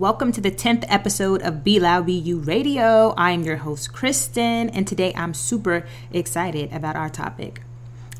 Welcome 0.00 0.32
to 0.32 0.40
the 0.40 0.50
10th 0.50 0.86
episode 0.88 1.42
of 1.42 1.62
Be 1.62 1.78
Loud 1.78 2.06
Be 2.06 2.14
You 2.14 2.38
Radio. 2.38 3.12
I 3.18 3.32
am 3.32 3.42
your 3.42 3.58
host, 3.58 3.92
Kristen, 3.92 4.70
and 4.70 4.88
today 4.88 5.12
I'm 5.14 5.34
super 5.34 5.86
excited 6.10 6.72
about 6.72 6.96
our 6.96 7.10
topic. 7.10 7.60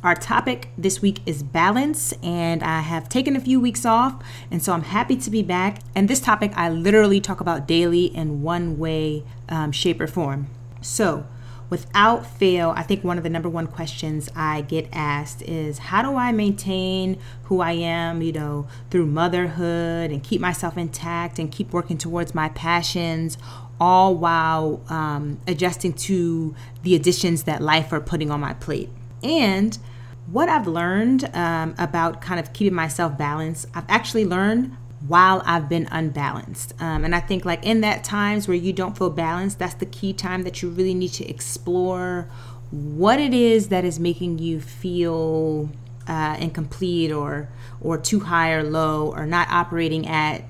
Our 0.05 0.15
topic 0.15 0.69
this 0.77 1.01
week 1.01 1.21
is 1.25 1.43
balance, 1.43 2.13
and 2.23 2.63
I 2.63 2.81
have 2.81 3.09
taken 3.09 3.35
a 3.35 3.41
few 3.41 3.59
weeks 3.59 3.87
off, 3.87 4.23
and 4.51 4.63
so 4.63 4.75
I'm 4.75 4.83
happy 4.83 5.17
to 5.17 5.31
be 5.31 5.43
back. 5.43 5.79
And 5.95 6.07
this 6.07 6.21
topic 6.21 6.53
I 6.55 6.69
literally 6.69 7.19
talk 7.19 7.41
about 7.41 7.67
daily 7.67 8.15
in 8.15 8.43
one 8.43 8.79
way, 8.79 9.25
um, 9.49 9.73
shape, 9.73 10.03
or 10.03 10.07
form. 10.07 10.49
So, 10.83 11.25
without 11.71 12.27
fail, 12.27 12.75
I 12.77 12.83
think 12.83 13.05
one 13.05 13.17
of 13.17 13.23
the 13.23 13.31
number 13.31 13.49
one 13.49 13.69
questions 13.69 14.29
I 14.35 14.63
get 14.63 14.89
asked 14.93 15.41
is 15.43 15.79
how 15.79 16.03
do 16.03 16.17
I 16.17 16.33
maintain 16.33 17.19
who 17.45 17.61
I 17.61 17.73
am, 17.73 18.21
you 18.21 18.33
know, 18.33 18.67
through 18.91 19.07
motherhood 19.07 20.11
and 20.11 20.23
keep 20.23 20.41
myself 20.41 20.77
intact 20.77 21.39
and 21.39 21.51
keep 21.51 21.73
working 21.73 21.97
towards 21.97 22.35
my 22.35 22.49
passions, 22.51 23.39
all 23.81 24.17
while 24.17 24.83
um, 24.89 25.41
adjusting 25.47 25.93
to 25.95 26.55
the 26.83 26.95
additions 26.95 27.45
that 27.45 27.63
life 27.63 27.93
are 27.93 28.01
putting 28.01 28.31
on 28.31 28.41
my 28.41 28.55
plate. 28.55 28.91
And 29.23 29.79
what 30.27 30.49
I've 30.49 30.67
learned 30.67 31.35
um, 31.35 31.75
about 31.79 32.21
kind 32.21 32.41
of 32.41 32.53
keeping 32.53 32.75
myself 32.75 33.17
balanced, 33.17 33.67
I've 33.75 33.89
actually 33.89 34.25
learned 34.25 34.77
while 35.11 35.43
I've 35.45 35.69
been 35.69 35.89
unbalanced. 35.91 36.73
Um, 36.81 37.05
and 37.05 37.17
I 37.17 37.21
think, 37.21 37.45
like, 37.45 37.67
in 37.67 37.81
that 37.81 38.05
times 38.05 38.47
where 38.47 38.57
you 38.57 38.73
don't 38.73 38.97
feel 38.97 39.11
balanced, 39.11 39.59
that's 39.59 39.75
the 39.75 39.87
key 39.87 40.13
time 40.13 40.45
that 40.45 40.63
you 40.63 40.71
really 40.71 40.95
need 40.95 41.13
to 41.15 41.29
explore 41.29 42.29
what 42.71 43.19
it 43.19 43.35
is 43.35 43.69
that 43.69 43.85
is 43.85 43.99
making 43.99 44.39
you 44.39 44.61
feel 44.61 45.69
uh, 46.07 46.37
incomplete 46.39 47.11
or 47.11 47.49
or 47.81 47.99
too 47.99 48.21
high 48.21 48.53
or 48.53 48.63
low 48.63 49.11
or 49.13 49.27
not 49.27 49.49
operating 49.51 50.07
at 50.07 50.45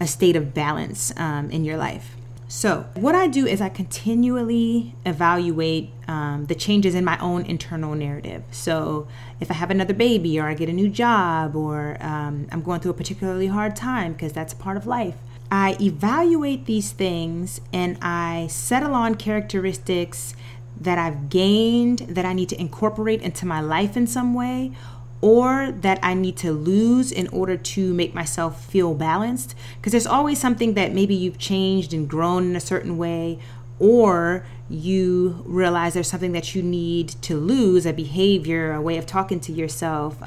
a 0.00 0.06
state 0.06 0.36
of 0.36 0.54
balance 0.54 1.12
um, 1.16 1.50
in 1.50 1.64
your 1.64 1.76
life. 1.76 2.14
So, 2.54 2.86
what 2.94 3.16
I 3.16 3.26
do 3.26 3.48
is 3.48 3.60
I 3.60 3.68
continually 3.68 4.94
evaluate 5.04 5.90
um, 6.06 6.46
the 6.46 6.54
changes 6.54 6.94
in 6.94 7.04
my 7.04 7.18
own 7.18 7.44
internal 7.46 7.96
narrative. 7.96 8.44
So, 8.52 9.08
if 9.40 9.50
I 9.50 9.54
have 9.54 9.72
another 9.72 9.92
baby, 9.92 10.38
or 10.38 10.46
I 10.46 10.54
get 10.54 10.68
a 10.68 10.72
new 10.72 10.88
job, 10.88 11.56
or 11.56 11.96
um, 12.00 12.46
I'm 12.52 12.62
going 12.62 12.78
through 12.78 12.92
a 12.92 12.94
particularly 12.94 13.48
hard 13.48 13.74
time, 13.74 14.12
because 14.12 14.32
that's 14.32 14.54
part 14.54 14.76
of 14.76 14.86
life, 14.86 15.16
I 15.50 15.76
evaluate 15.80 16.66
these 16.66 16.92
things 16.92 17.60
and 17.72 17.98
I 18.00 18.46
settle 18.48 18.94
on 18.94 19.16
characteristics 19.16 20.36
that 20.80 20.96
I've 20.96 21.28
gained 21.28 22.00
that 22.08 22.24
I 22.24 22.32
need 22.34 22.50
to 22.50 22.60
incorporate 22.60 23.20
into 23.20 23.46
my 23.46 23.60
life 23.60 23.96
in 23.96 24.06
some 24.06 24.32
way, 24.32 24.70
or 25.24 25.72
that 25.72 25.98
I 26.02 26.12
need 26.12 26.36
to 26.36 26.52
lose 26.52 27.10
in 27.10 27.28
order 27.28 27.56
to 27.56 27.94
make 27.94 28.14
myself 28.14 28.62
feel 28.66 28.92
balanced. 28.92 29.54
Because 29.76 29.92
there's 29.92 30.06
always 30.06 30.38
something 30.38 30.74
that 30.74 30.92
maybe 30.92 31.14
you've 31.14 31.38
changed 31.38 31.94
and 31.94 32.06
grown 32.06 32.50
in 32.50 32.56
a 32.56 32.60
certain 32.60 32.98
way, 32.98 33.38
or 33.78 34.44
you 34.68 35.42
realize 35.46 35.94
there's 35.94 36.10
something 36.10 36.32
that 36.32 36.54
you 36.54 36.62
need 36.62 37.08
to 37.22 37.38
lose 37.38 37.86
a 37.86 37.94
behavior, 37.94 38.74
a 38.74 38.82
way 38.82 38.98
of 38.98 39.06
talking 39.06 39.40
to 39.40 39.50
yourself, 39.50 40.22
uh, 40.22 40.26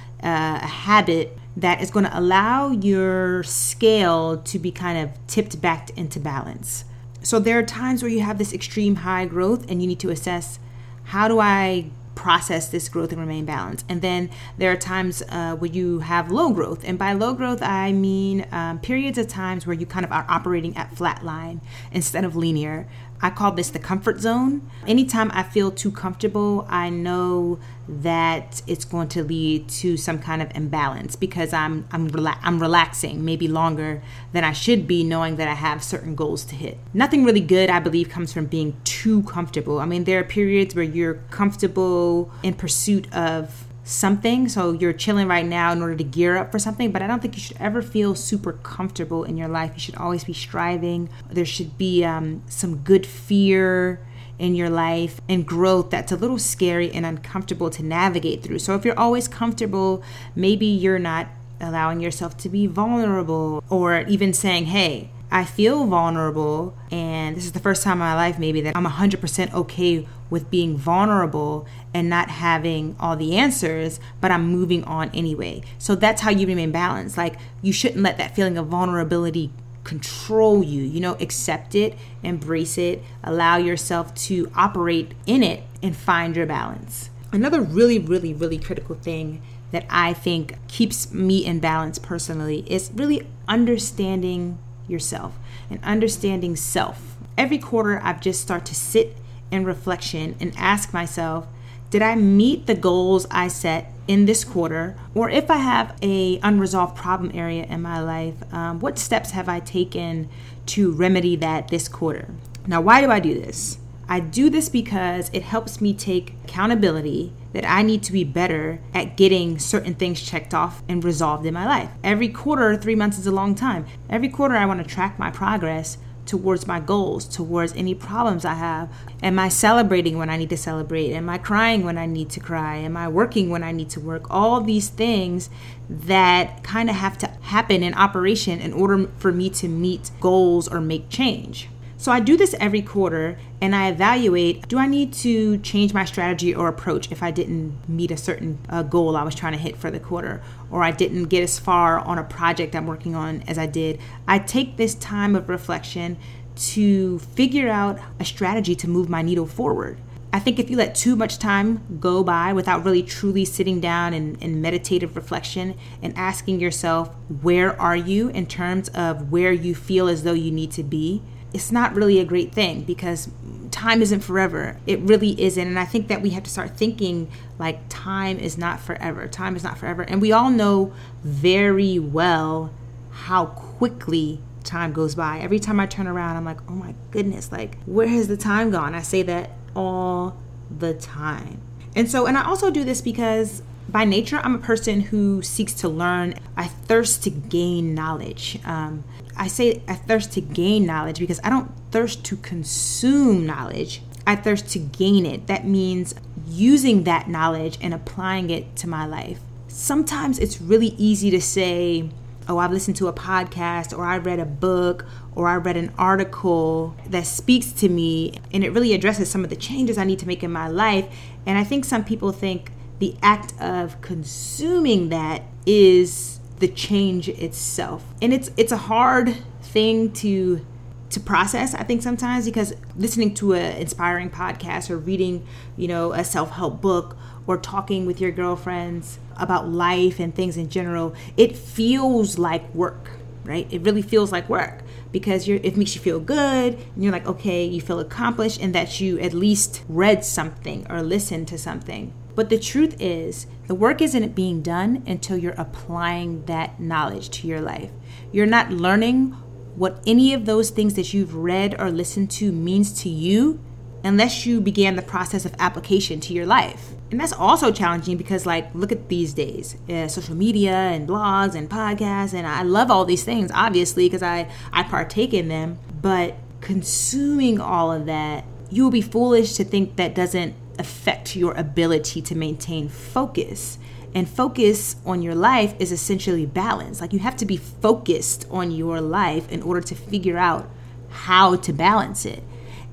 a 0.64 0.66
habit 0.66 1.38
that 1.56 1.80
is 1.80 1.92
going 1.92 2.06
to 2.06 2.20
allow 2.20 2.72
your 2.72 3.44
scale 3.44 4.38
to 4.38 4.58
be 4.58 4.72
kind 4.72 4.98
of 4.98 5.12
tipped 5.28 5.62
back 5.62 5.92
into 5.92 6.20
balance. 6.20 6.86
So 7.22 7.38
there 7.38 7.60
are 7.60 7.64
times 7.64 8.02
where 8.02 8.10
you 8.10 8.22
have 8.22 8.40
this 8.40 8.52
extreme 8.52 8.96
high 8.96 9.26
growth 9.26 9.70
and 9.70 9.80
you 9.80 9.88
need 9.88 10.00
to 10.00 10.10
assess 10.10 10.58
how 11.04 11.28
do 11.28 11.40
I 11.40 11.92
process 12.18 12.68
this 12.68 12.90
growth 12.90 13.12
and 13.12 13.22
remain 13.22 13.46
balanced. 13.46 13.86
And 13.88 14.02
then 14.02 14.30
there 14.58 14.72
are 14.72 14.76
times 14.76 15.22
uh, 15.30 15.56
where 15.56 15.70
you 15.70 16.00
have 16.00 16.32
low 16.32 16.52
growth. 16.52 16.84
And 16.84 16.98
by 16.98 17.14
low 17.14 17.34
growth, 17.34 17.62
I 17.62 17.94
mean 17.94 18.46
um, 18.52 18.80
periods 18.80 19.18
of 19.18 19.28
times 19.28 19.68
where 19.68 19.76
you 19.76 19.86
kind 19.86 20.04
of 20.04 20.12
are 20.12 20.26
operating 20.28 20.76
at 20.76 20.98
flat 20.98 21.24
line 21.24 21.62
instead 21.92 22.26
of 22.26 22.36
linear. 22.36 22.88
I 23.22 23.30
call 23.30 23.52
this 23.52 23.70
the 23.70 23.80
comfort 23.80 24.20
zone. 24.20 24.70
Anytime 24.86 25.32
I 25.34 25.44
feel 25.44 25.72
too 25.72 25.92
comfortable, 25.92 26.66
I 26.70 26.90
know 26.90 27.60
that 27.90 28.62
it's 28.68 28.86
going 28.86 29.08
to 29.08 29.24
lead 29.24 29.70
to 29.70 29.96
some 29.98 30.20
kind 30.20 30.42
of 30.42 30.52
imbalance 30.54 31.16
because 31.16 31.54
I'm 31.54 31.88
I'm 31.92 32.10
rela- 32.10 32.38
I'm 32.44 32.60
relaxing 32.60 33.24
maybe 33.24 33.48
longer 33.48 34.02
than 34.34 34.44
I 34.44 34.52
should 34.52 34.88
be 34.88 35.04
knowing 35.04 35.38
that 35.38 35.48
I 35.48 35.54
have 35.54 35.84
certain 35.84 36.14
goals 36.14 36.44
to 36.46 36.56
hit. 36.56 36.78
Nothing 36.94 37.24
really 37.24 37.40
good 37.42 37.70
I 37.70 37.80
believe 37.80 38.10
comes 38.10 38.34
from 38.34 38.46
being 38.46 38.76
too 38.84 39.24
comfortable. 39.24 39.80
I 39.80 39.86
mean 39.86 40.04
there 40.04 40.20
are 40.20 40.24
periods 40.24 40.76
where 40.76 40.84
you're 40.84 41.16
comfortable 41.32 42.30
in 42.44 42.54
pursuit 42.56 43.12
of 43.14 43.67
something. 43.88 44.50
So 44.50 44.74
you're 44.74 44.94
chilling 44.94 45.28
right 45.28 45.46
now 45.46 45.72
in 45.72 45.82
order 45.82 45.96
to 45.96 46.04
gear 46.04 46.38
up 46.38 46.52
for 46.52 46.60
something, 46.60 46.92
but 46.92 47.02
I 47.02 47.08
don't 47.08 47.22
think 47.22 47.36
you 47.36 47.42
should 47.42 47.58
ever 47.60 47.82
feel 47.82 48.16
super 48.16 48.54
comfortable 48.54 49.24
in 49.24 49.38
your 49.38 49.48
life. 49.48 49.72
You 49.74 49.80
should 49.80 49.96
always 49.96 50.24
be 50.24 50.34
striving. 50.34 51.10
There 51.32 51.46
should 51.46 51.78
be 51.78 52.04
um, 52.04 52.44
some 52.48 52.78
good 52.78 53.06
fear 53.06 54.02
in 54.40 54.56
your 54.56 54.70
life 54.70 55.20
and 55.28 55.48
growth 55.48 55.90
that's 55.90 56.12
a 56.12 56.16
little 56.16 56.38
scary 56.38 56.92
and 56.92 57.06
uncomfortable 57.06 57.70
to 57.72 57.84
navigate 57.84 58.44
through. 58.44 58.60
So 58.60 58.76
if 58.76 58.86
you're 58.86 59.00
always 59.00 59.28
comfortable, 59.28 60.04
maybe 60.36 60.68
you're 60.68 61.00
not 61.00 61.28
allowing 61.60 62.00
yourself 62.00 62.38
to 62.38 62.50
be 62.50 62.68
vulnerable 62.68 63.64
or 63.70 64.02
even 64.02 64.34
saying, 64.34 64.66
hey, 64.66 65.10
I 65.30 65.44
feel 65.44 65.86
vulnerable, 65.86 66.76
and 66.90 67.36
this 67.36 67.46
is 67.46 67.52
the 67.52 67.60
first 67.60 67.84
time 67.84 67.94
in 67.94 68.00
my 68.00 68.16
life, 68.16 68.40
maybe, 68.40 68.62
that 68.62 68.78
I'm 68.78 68.86
100% 68.86 69.54
okay 69.54 70.08
with 70.30 70.50
being 70.50 70.78
vulnerable 70.78 71.68
and 71.94 72.10
not 72.10 72.30
having 72.30 72.96
all 73.00 73.18
the 73.18 73.38
answers, 73.38 74.00
but 74.22 74.32
I'm 74.32 74.48
moving 74.48 74.84
on 74.86 75.10
anyway. 75.14 75.64
So 75.78 75.96
that's 75.96 76.22
how 76.22 76.32
you 76.32 76.48
remain 76.48 76.72
balanced. 76.72 77.18
Like, 77.18 77.36
you 77.62 77.74
shouldn't 77.74 78.04
let 78.04 78.18
that 78.18 78.36
feeling 78.36 78.58
of 78.58 78.68
vulnerability 78.68 79.52
control 79.84 80.64
you. 80.64 80.84
You 80.84 81.00
know, 81.02 81.16
accept 81.20 81.76
it, 81.76 81.96
embrace 82.24 82.78
it, 82.78 83.04
allow 83.24 83.58
yourself 83.58 84.14
to 84.16 84.52
operate 84.56 85.14
in 85.26 85.44
it, 85.44 85.64
and 85.84 85.96
find 85.96 86.36
your 86.36 86.46
balance. 86.46 87.10
Another 87.34 87.62
really, 87.62 88.00
really, 88.00 88.34
really 88.34 88.58
critical 88.58 88.96
thing 88.96 89.42
that 89.72 89.86
I 89.90 90.14
think 90.14 90.56
keeps 90.70 91.12
me 91.12 91.46
in 91.46 91.60
balance 91.60 92.00
personally 92.00 92.64
is 92.68 92.92
really 92.94 93.28
understanding 93.48 94.58
yourself 94.88 95.38
and 95.70 95.80
understanding 95.84 96.56
self. 96.56 97.16
Every 97.38 97.58
quarter, 97.58 98.00
I've 98.04 98.22
just 98.22 98.42
start 98.42 98.66
to 98.66 98.76
sit 98.76 99.18
in 99.52 99.66
reflection 99.66 100.36
and 100.40 100.54
ask 100.58 100.94
myself, 100.94 101.48
did 101.90 102.02
I 102.02 102.16
meet 102.16 102.68
the 102.68 102.76
goals 102.76 103.26
I 103.32 103.48
set 103.48 103.92
in 104.08 104.26
this 104.26 104.44
quarter? 104.44 104.96
Or 105.16 105.30
if 105.30 105.50
I 105.50 105.58
have 105.58 105.98
a 106.02 106.40
unresolved 106.44 106.96
problem 106.96 107.32
area 107.34 107.64
in 107.66 107.82
my 107.82 108.02
life, 108.02 108.36
um, 108.54 108.80
what 108.80 108.98
steps 108.98 109.32
have 109.32 109.48
I 109.48 109.60
taken 109.60 110.30
to 110.68 110.92
remedy 110.92 111.36
that 111.38 111.70
this 111.70 111.88
quarter? 111.88 112.28
Now, 112.66 112.82
why 112.82 113.00
do 113.02 113.10
I 113.10 113.20
do 113.20 113.34
this? 113.34 113.78
I 114.10 114.22
do 114.22 114.50
this 114.50 114.70
because 114.70 115.30
it 115.34 115.44
helps 115.44 115.82
me 115.82 115.94
take 115.94 116.34
accountability 116.46 117.34
that 117.54 117.70
I 117.70 117.82
need 117.82 118.04
to 118.04 118.14
be 118.14 118.24
better 118.24 118.80
at 118.94 119.18
getting 119.18 119.60
certain 119.60 119.96
things 119.96 120.22
checked 120.22 120.54
off 120.54 120.82
and 120.88 121.04
resolved 121.04 121.46
in 121.46 121.54
my 121.54 121.66
life. 121.66 121.90
Every 122.04 122.30
quarter, 122.30 122.78
three 122.78 122.96
months 122.96 123.20
is 123.20 123.28
a 123.28 123.32
long 123.32 123.54
time. 123.54 123.86
Every 124.10 124.30
quarter, 124.30 124.56
I 124.56 124.66
want 124.66 124.82
to 124.82 124.88
track 124.88 125.20
my 125.20 125.30
progress 125.30 125.98
towards 126.26 126.68
my 126.68 126.80
goals, 126.80 127.26
towards 127.26 127.74
any 127.74 127.96
problems 127.96 128.46
I 128.46 128.54
have. 128.54 128.90
Am 129.24 129.40
I 129.40 129.50
celebrating 129.50 130.18
when 130.18 130.30
I 130.30 130.38
need 130.38 130.50
to 130.52 130.58
celebrate? 130.58 131.14
Am 131.14 131.30
I 131.30 131.38
crying 131.38 131.84
when 131.84 131.98
I 131.98 132.06
need 132.06 132.30
to 132.32 132.40
cry? 132.40 132.78
Am 132.78 132.96
I 132.96 133.08
working 133.08 133.50
when 133.50 133.64
I 133.64 133.72
need 133.72 133.90
to 133.92 134.00
work? 134.00 134.28
All 134.30 134.62
these 134.62 134.90
things 134.90 135.50
that 135.90 136.64
kind 136.64 136.90
of 136.90 136.96
have 136.96 137.18
to 137.20 137.28
happen 137.42 137.82
in 137.82 137.94
operation 137.94 138.60
in 138.60 138.74
order 138.74 139.08
for 139.18 139.32
me 139.32 139.50
to 139.52 139.68
meet 139.68 140.12
goals 140.20 140.68
or 140.68 140.82
make 140.82 141.10
change. 141.10 141.70
So 142.00 142.12
I 142.12 142.20
do 142.20 142.38
this 142.38 142.54
every 142.60 142.84
quarter 142.84 143.40
and 143.60 143.76
I 143.76 143.90
evaluate 143.90 144.68
do 144.68 144.78
I 144.78 144.86
need 144.86 145.14
to 145.14 145.58
change 145.58 145.96
my 145.96 146.06
strategy 146.06 146.54
or 146.54 146.68
approach 146.68 147.12
if 147.12 147.24
I 147.24 147.32
didn't 147.32 147.90
meet 147.90 148.12
a 148.12 148.18
certain 148.18 148.60
uh, 148.70 148.84
goal 148.84 149.18
I 149.18 149.24
was 149.24 149.34
trying 149.34 149.54
to 149.54 149.58
hit 149.58 149.76
for 149.76 149.90
the 149.90 150.00
quarter 150.00 150.44
or 150.70 150.84
I 150.84 150.92
didn't 150.92 151.26
get 151.26 151.42
as 151.42 151.58
far 151.58 152.00
on 152.00 152.20
a 152.20 152.24
project 152.24 152.76
I'm 152.76 152.86
working 152.86 153.16
on 153.16 153.42
as 153.48 153.58
I 153.58 153.66
did. 153.66 154.00
I 154.28 154.38
take 154.38 154.78
this 154.78 154.94
time 154.94 155.36
of 155.36 155.50
reflection 155.50 156.18
to 156.58 157.18
figure 157.20 157.70
out 157.70 158.00
a 158.20 158.26
strategy 158.26 158.76
to 158.76 158.88
move 158.88 159.10
my 159.10 159.24
needle 159.24 159.48
forward. 159.48 159.98
I 160.32 160.40
think 160.40 160.60
if 160.60 160.70
you 160.70 160.78
let 160.78 160.94
too 160.94 161.16
much 161.16 161.40
time 161.40 161.98
go 162.00 162.24
by 162.24 162.54
without 162.54 162.84
really 162.86 163.02
truly 163.02 163.44
sitting 163.44 163.80
down 163.80 164.14
in 164.14 164.62
meditative 164.62 165.16
reflection 165.16 165.76
and 166.04 166.16
asking 166.16 166.60
yourself, 166.60 167.10
where 167.42 167.80
are 167.82 167.96
you 167.96 168.30
in 168.30 168.46
terms 168.46 168.90
of 168.90 169.32
where 169.32 169.52
you 169.52 169.74
feel 169.74 170.08
as 170.08 170.24
though 170.24 170.34
you 170.34 170.52
need 170.52 170.72
to 170.72 170.84
be, 170.84 171.24
it's 171.54 171.72
not 171.72 171.96
really 171.96 172.20
a 172.20 172.26
great 172.26 172.52
thing 172.52 172.82
because 172.82 173.30
time 173.72 174.02
isn't 174.02 174.22
forever. 174.22 174.78
It 174.86 175.00
really 175.00 175.40
isn't. 175.42 175.68
And 175.68 175.80
I 175.80 175.86
think 175.86 176.08
that 176.08 176.22
we 176.22 176.32
have 176.32 176.44
to 176.44 176.50
start 176.50 176.78
thinking 176.78 177.30
like 177.58 177.80
time 177.90 178.38
is 178.40 178.58
not 178.58 178.80
forever. 178.80 179.28
Time 179.28 179.56
is 179.56 179.64
not 179.64 179.78
forever. 179.78 180.02
And 180.04 180.22
we 180.22 180.32
all 180.32 180.50
know 180.50 180.94
very 181.24 182.00
well 182.00 182.72
how 183.12 183.46
quickly 183.48 184.42
time 184.64 184.94
goes 184.94 185.16
by. 185.16 185.40
Every 185.40 185.60
time 185.60 185.80
I 185.80 185.86
turn 185.86 186.08
around, 186.08 186.38
I'm 186.38 186.46
like, 186.46 186.60
oh 186.70 186.74
my 186.74 186.94
goodness, 187.12 187.52
like, 187.52 187.78
where 187.86 188.08
has 188.08 188.28
the 188.28 188.38
time 188.38 188.70
gone? 188.70 188.94
I 188.94 189.02
say 189.02 189.22
that 189.24 189.52
all 189.76 190.38
the 190.76 190.94
time. 190.94 191.62
And 191.96 192.12
so, 192.12 192.28
and 192.28 192.38
I 192.38 192.46
also 192.46 192.70
do 192.70 192.84
this 192.84 193.02
because 193.02 193.64
by 193.90 194.04
nature, 194.04 194.40
I'm 194.44 194.56
a 194.56 194.60
person 194.60 195.02
who 195.02 195.42
seeks 195.42 195.74
to 195.76 195.90
learn. 195.90 196.36
I 196.56 196.68
thirst 196.68 197.24
to 197.24 197.30
gain 197.30 197.94
knowledge. 197.94 198.60
Um, 198.66 199.04
I 199.38 199.48
say 199.48 199.82
I 199.88 199.96
thirst 199.96 200.34
to 200.34 200.42
gain 200.42 200.86
knowledge 200.86 201.20
because 201.20 201.40
I 201.44 201.50
don't 201.50 201.72
thirst 201.92 202.26
to 202.26 202.38
consume 202.38 203.46
knowledge. 203.46 204.02
I 204.26 204.36
thirst 204.36 204.70
to 204.70 204.80
gain 204.80 205.26
it. 205.26 205.48
That 205.48 205.66
means 205.66 206.16
using 206.48 207.04
that 207.04 207.30
knowledge 207.30 207.78
and 207.82 207.94
applying 207.94 208.50
it 208.50 208.76
to 208.78 208.90
my 208.90 209.06
life. 209.06 209.40
Sometimes 209.68 210.40
it's 210.40 210.60
really 210.60 210.96
easy 210.98 211.30
to 211.30 211.40
say, 211.40 212.10
oh, 212.50 212.58
I've 212.58 212.72
listened 212.72 212.98
to 212.98 213.08
a 213.08 213.14
podcast 213.14 213.98
or 213.98 214.04
I 214.04 214.18
read 214.18 214.40
a 214.40 214.46
book 214.46 215.06
or 215.36 215.48
I 215.48 215.56
read 215.56 215.78
an 215.78 215.94
article 215.98 216.96
that 217.08 217.26
speaks 217.26 217.72
to 217.74 217.90
me 217.90 218.40
and 218.52 218.64
it 218.64 218.72
really 218.72 218.94
addresses 218.94 219.30
some 219.30 219.44
of 219.44 219.50
the 219.50 219.56
changes 219.56 219.98
I 219.98 220.04
need 220.04 220.20
to 220.20 220.28
make 220.28 220.44
in 220.44 220.52
my 220.52 220.68
life. 220.68 221.06
And 221.46 221.58
I 221.58 221.64
think 221.64 221.86
some 221.86 222.04
people 222.04 222.32
think 222.32 222.72
the 223.00 223.16
act 223.22 223.54
of 223.60 224.00
consuming 224.02 225.10
that 225.10 225.44
is 225.66 226.40
the 226.60 226.68
change 226.68 227.30
itself. 227.30 228.04
And 228.22 228.34
it's 228.34 228.52
it's 228.58 228.72
a 228.72 228.78
hard 228.78 229.36
thing 229.62 230.12
to 230.12 230.66
to 231.10 231.20
process 231.20 231.74
i 231.74 231.84
think 231.84 232.02
sometimes 232.02 232.46
because 232.46 232.74
listening 232.98 233.34
to 233.34 233.54
an 233.54 233.78
inspiring 233.78 234.30
podcast 234.30 234.90
or 234.90 234.98
reading 234.98 235.46
you 235.78 235.88
know 235.88 236.12
a 236.12 236.24
self-help 236.24 236.82
book 236.82 237.16
or 237.46 237.58
talking 237.58 238.06
with 238.06 238.20
your 238.20 238.32
girlfriends 238.32 239.18
about 239.38 239.70
life 239.70 240.20
and 240.20 240.36
things 240.36 240.58
in 240.58 240.70
general 240.70 241.16
it 241.38 241.56
feels 241.56 242.38
like 242.38 242.74
work 242.76 243.12
right 243.46 243.68
it 243.72 243.82
really 243.84 244.02
feels 244.02 244.32
like 244.32 244.50
work 244.50 244.84
because 245.14 245.48
you're, 245.48 245.60
it 245.64 245.78
makes 245.78 245.96
you 245.96 246.02
feel 246.02 246.20
good 246.20 246.74
and 246.74 247.04
you're 247.04 247.14
like 247.14 247.26
okay 247.26 247.64
you 247.64 247.80
feel 247.80 248.00
accomplished 248.00 248.60
and 248.60 248.76
that 248.76 249.00
you 249.00 249.18
at 249.20 249.34
least 249.34 249.84
read 249.88 250.26
something 250.26 250.86
or 250.90 251.02
listened 251.02 251.48
to 251.48 251.58
something 251.58 252.14
but 252.38 252.50
the 252.50 252.60
truth 252.60 252.96
is, 253.02 253.48
the 253.66 253.74
work 253.74 254.00
isn't 254.00 254.36
being 254.36 254.62
done 254.62 255.02
until 255.08 255.38
you're 255.38 255.54
applying 255.54 256.46
that 256.46 256.80
knowledge 256.80 257.32
to 257.32 257.48
your 257.48 257.62
life. 257.62 257.90
You're 258.32 258.46
not 258.46 258.72
learning 258.72 259.32
what 259.76 260.04
any 260.06 260.36
of 260.36 260.46
those 260.46 260.70
things 260.70 260.94
that 260.94 261.16
you've 261.16 261.34
read 261.34 261.74
or 261.80 261.90
listened 261.90 262.30
to 262.32 262.52
means 262.52 263.02
to 263.02 263.10
you 263.10 263.60
unless 264.04 264.46
you 264.46 264.62
began 264.62 264.96
the 264.96 265.02
process 265.02 265.46
of 265.46 265.56
application 265.58 266.20
to 266.20 266.34
your 266.34 266.46
life. 266.46 266.92
And 267.10 267.20
that's 267.20 267.34
also 267.34 267.72
challenging 267.72 268.18
because, 268.18 268.46
like, 268.46 268.70
look 268.76 268.92
at 268.92 269.10
these 269.10 269.34
days 269.34 269.76
uh, 269.90 270.08
social 270.08 270.36
media 270.36 270.76
and 270.76 271.10
blogs 271.10 271.56
and 271.56 271.68
podcasts. 271.68 272.36
And 272.36 272.46
I 272.46 272.62
love 272.62 272.92
all 272.92 273.04
these 273.04 273.24
things, 273.24 273.50
obviously, 273.52 274.06
because 274.06 274.22
I, 274.22 274.48
I 274.72 274.84
partake 274.84 275.34
in 275.34 275.48
them. 275.48 275.80
But 276.04 276.36
consuming 276.62 277.60
all 277.60 277.92
of 277.92 278.06
that, 278.06 278.46
you 278.70 278.84
will 278.84 278.92
be 278.92 279.02
foolish 279.02 279.54
to 279.54 279.64
think 279.64 279.96
that 279.96 280.14
doesn't 280.14 280.54
affect 280.80 281.36
your 281.36 281.54
ability 281.54 282.22
to 282.24 282.36
maintain 282.36 282.90
focus. 282.90 283.78
And 284.16 284.28
focus 284.28 284.96
on 285.06 285.22
your 285.22 285.36
life 285.36 285.76
is 285.80 285.92
essentially 285.92 286.46
balance. 286.46 287.02
Like 287.02 287.14
you 287.14 287.20
have 287.20 287.38
to 287.38 287.46
be 287.46 287.58
focused 287.58 288.48
on 288.50 288.72
your 288.72 289.02
life 289.02 289.52
in 289.52 289.62
order 289.62 289.82
to 289.82 289.96
figure 289.96 290.38
out 290.38 290.70
how 291.10 291.56
to 291.58 291.74
balance 291.74 292.26
it. 292.26 292.44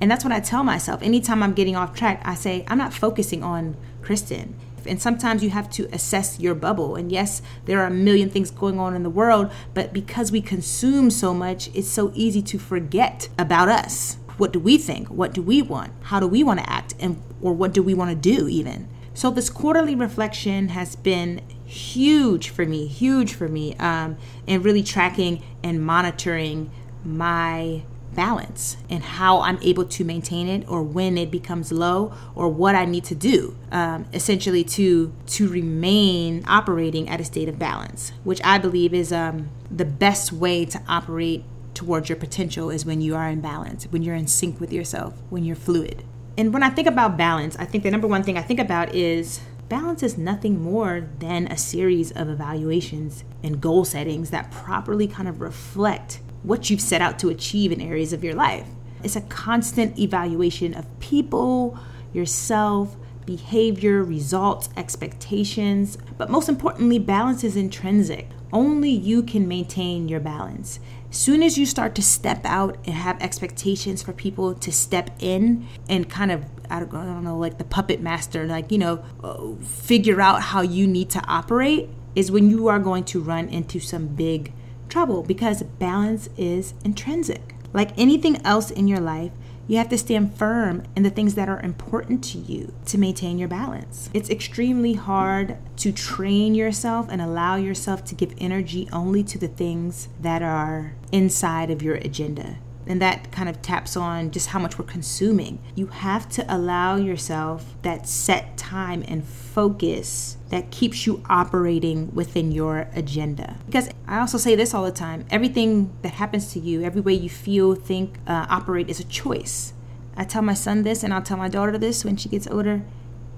And 0.01 0.11
that's 0.11 0.25
what 0.25 0.33
I 0.33 0.41
tell 0.41 0.65
myself. 0.65 1.03
Anytime 1.03 1.43
I'm 1.43 1.55
getting 1.55 1.77
off 1.77 1.95
track, 1.95 2.21
I 2.25 2.35
say, 2.35 2.65
I'm 2.69 2.79
not 2.79 2.93
focusing 2.93 3.43
on 3.43 3.77
Kristen. 4.03 4.55
And 4.87 5.01
sometimes 5.01 5.43
you 5.43 5.51
have 5.51 5.71
to 5.71 5.89
assess 5.93 6.39
your 6.39 6.55
bubble. 6.55 6.97
And 6.97 7.11
yes, 7.11 7.41
there 7.65 7.81
are 7.81 7.87
a 7.87 7.91
million 7.91 8.29
things 8.29 8.51
going 8.51 8.79
on 8.79 8.95
in 8.95 9.03
the 9.03 9.11
world, 9.11 9.51
but 9.73 9.93
because 9.93 10.31
we 10.31 10.43
consume 10.43 11.11
so 11.11 11.33
much, 11.33 11.71
it's 11.75 11.89
so 11.89 12.13
easy 12.15 12.43
to 12.43 12.59
forget 12.59 13.29
about 13.39 13.69
us 13.69 14.19
what 14.37 14.53
do 14.53 14.59
we 14.59 14.79
think? 14.79 15.09
What 15.09 15.33
do 15.33 15.43
we 15.43 15.63
want? 15.63 15.93
How 16.03 16.21
do 16.21 16.27
we 16.27 16.43
want 16.43 16.61
to 16.61 16.71
act? 16.71 16.95
And 16.99 17.23
or 17.41 17.53
what 17.53 17.73
do 17.73 17.83
we 17.83 17.95
want 17.95 18.11
to 18.11 18.17
do 18.17 18.49
even? 18.49 18.89
So 19.15 19.31
this 19.31 19.49
quarterly 19.49 19.95
reflection 19.95 20.69
has 20.69 20.97
been 20.97 21.41
huge 21.65 22.51
for 22.51 22.65
me 22.65 22.87
huge 22.87 23.35
for 23.35 23.49
me 23.49 23.75
um, 23.77 24.17
and 24.47 24.65
really 24.65 24.83
tracking 24.83 25.43
and 25.63 25.85
monitoring 25.85 26.71
my 27.05 27.83
balance 28.15 28.77
and 28.89 29.03
how 29.03 29.41
i'm 29.41 29.59
able 29.61 29.85
to 29.85 30.05
maintain 30.05 30.47
it 30.47 30.65
or 30.69 30.85
when 30.85 31.19
it 31.19 31.33
becomes 31.33 31.73
low 31.73 32.13
or 32.37 32.49
what 32.49 32.77
i 32.77 32.85
need 32.85 33.03
to 33.03 33.15
do 33.15 33.57
um, 33.73 34.07
essentially 34.13 34.63
to 34.63 35.13
to 35.27 35.49
remain 35.49 36.45
operating 36.47 37.09
at 37.09 37.21
a 37.21 37.25
state 37.25 37.49
of 37.49 37.59
balance 37.59 38.13
which 38.23 38.41
i 38.45 38.57
believe 38.57 38.95
is 38.95 39.13
um, 39.13 39.51
the 39.69 39.85
best 39.85 40.33
way 40.33 40.65
to 40.65 40.81
operate 40.87 41.45
towards 41.75 42.09
your 42.09 42.17
potential 42.17 42.71
is 42.71 42.85
when 42.85 43.01
you 43.01 43.15
are 43.17 43.29
in 43.29 43.41
balance, 43.41 43.85
when 43.85 44.03
you're 44.03 44.15
in 44.15 44.27
sync 44.27 44.61
with 44.61 44.73
yourself, 44.73 45.15
when 45.31 45.45
you're 45.45 45.57
fluid. 45.57 46.05
And 46.37 46.53
when 46.53 46.63
I 46.63 46.71
think 46.71 46.89
about 46.89 47.17
balance, 47.17 47.57
I 47.59 47.65
think 47.65 47.85
the 47.85 47.91
number 47.91 48.09
one 48.09 48.23
thing 48.23 48.37
I 48.37 48.43
think 48.43 48.61
about 48.61 48.95
is 48.95 49.41
balance 49.69 50.03
is 50.03 50.19
nothing 50.19 50.63
more 50.63 51.09
than 51.19 51.47
a 51.47 51.57
series 51.57 52.11
of 52.13 52.29
evaluations 52.29 53.25
and 53.43 53.61
goal 53.61 53.85
settings 53.85 54.31
that 54.31 54.51
properly 54.51 55.07
kind 55.07 55.29
of 55.29 55.41
reflect 55.41 56.21
what 56.43 56.69
you've 56.69 56.81
set 56.81 57.01
out 57.01 57.19
to 57.21 57.29
achieve 57.29 57.73
in 57.73 57.81
areas 57.81 58.13
of 58.13 58.23
your 58.23 58.35
life. 58.35 58.69
It's 59.03 59.17
a 59.17 59.21
constant 59.23 59.99
evaluation 59.99 60.75
of 60.75 60.87
people, 61.01 61.79
yourself, 62.13 62.97
behavior, 63.27 64.03
results, 64.05 64.69
expectations, 64.77 65.99
but 66.19 66.31
most 66.31 66.49
importantly, 66.49 66.99
balance 66.99 67.45
is 67.45 67.57
intrinsic. 67.57 68.29
Only 68.53 68.91
you 68.91 69.23
can 69.23 69.49
maintain 69.49 70.09
your 70.09 70.21
balance 70.21 70.79
soon 71.17 71.43
as 71.43 71.57
you 71.57 71.67
start 71.67 71.95
to 71.95 72.03
step 72.03 72.45
out 72.45 72.77
and 72.85 72.95
have 72.95 73.21
expectations 73.23 74.03
for 74.03 74.13
people 74.13 74.55
to 74.55 74.73
step 74.73 75.11
in 75.19 75.67
and 75.89 76.09
kind 76.09 76.31
of 76.33 76.45
I 76.71 76.81
don't 76.81 77.25
know 77.25 77.39
like 77.39 77.59
the 77.59 77.65
puppet 77.65 78.01
master 78.01 78.47
like 78.47 78.73
you 78.73 78.79
know 78.79 79.05
uh, 79.23 79.55
figure 79.65 80.21
out 80.21 80.41
how 80.43 80.63
you 80.63 80.87
need 80.87 81.11
to 81.11 81.25
operate 81.27 81.89
is 82.15 82.31
when 82.31 82.51
you 82.51 82.69
are 82.69 82.79
going 82.79 83.05
to 83.05 83.21
run 83.21 83.49
into 83.49 83.81
some 83.81 84.09
big 84.09 84.53
trouble 84.89 85.23
because 85.23 85.63
balance 85.63 86.29
is 86.37 86.75
intrinsic. 86.85 87.55
Like 87.73 87.91
anything 87.99 88.41
else 88.47 88.71
in 88.71 88.87
your 88.87 89.01
life 89.01 89.33
you 89.67 89.79
have 89.79 89.89
to 89.89 89.99
stand 89.99 90.35
firm 90.35 90.83
in 90.95 91.03
the 91.03 91.11
things 91.11 91.35
that 91.35 91.49
are 91.49 91.61
important 91.61 92.23
to 92.25 92.39
you 92.39 92.73
to 92.87 92.99
maintain 92.99 93.39
your 93.39 93.49
balance. 93.49 94.11
It's 94.13 94.31
extremely 94.31 94.95
hard 94.95 95.57
to 95.79 95.93
train 95.93 96.55
yourself 96.55 97.09
and 97.11 97.23
allow 97.23 97.57
yourself 97.57 98.05
to 98.07 98.15
give 98.15 98.35
energy 98.39 98.89
only 98.93 99.23
to 99.25 99.39
the 99.39 99.49
things 99.49 100.09
that 100.21 100.43
are 100.43 100.95
inside 101.13 101.71
of 101.71 101.83
your 101.83 101.97
agenda 101.97 102.59
and 102.87 103.01
that 103.01 103.33
kind 103.33 103.49
of 103.49 103.63
taps 103.63 103.97
on 103.97 104.31
just 104.31 104.49
how 104.49 104.59
much 104.59 104.79
we're 104.79 104.85
consuming. 104.85 105.59
You 105.75 105.87
have 105.87 106.29
to 106.31 106.45
allow 106.55 106.97
yourself 106.97 107.75
that 107.83 108.09
set 108.09 108.57
time 108.57 109.05
and 109.09 109.25
focus 109.25 110.37
that 110.51 110.71
keeps 110.71 111.07
you 111.07 111.23
operating 111.29 112.15
within 112.15 112.53
your 112.53 112.89
agenda. 112.95 113.57
Because 113.67 113.89
I 114.07 114.19
also 114.19 114.39
say 114.39 114.55
this 114.55 114.75
all 114.75 114.85
the 114.85 114.93
time 114.93 115.25
everything 115.31 115.93
that 116.03 116.15
happens 116.15 116.53
to 116.53 116.61
you, 116.61 116.83
every 116.83 117.01
way 117.01 117.15
you 117.15 117.31
feel, 117.31 117.75
think, 117.75 118.19
uh, 118.27 118.47
operate 118.49 118.89
is 118.89 119.01
a 119.01 119.05
choice. 119.05 119.73
I 120.17 120.25
tell 120.25 120.43
my 120.43 120.55
son 120.55 120.83
this, 120.83 121.03
and 121.03 121.13
I'll 121.13 121.23
tell 121.23 121.37
my 121.37 121.49
daughter 121.49 121.77
this 121.77 122.05
when 122.05 122.17
she 122.17 122.29
gets 122.29 122.47
older. 122.47 122.83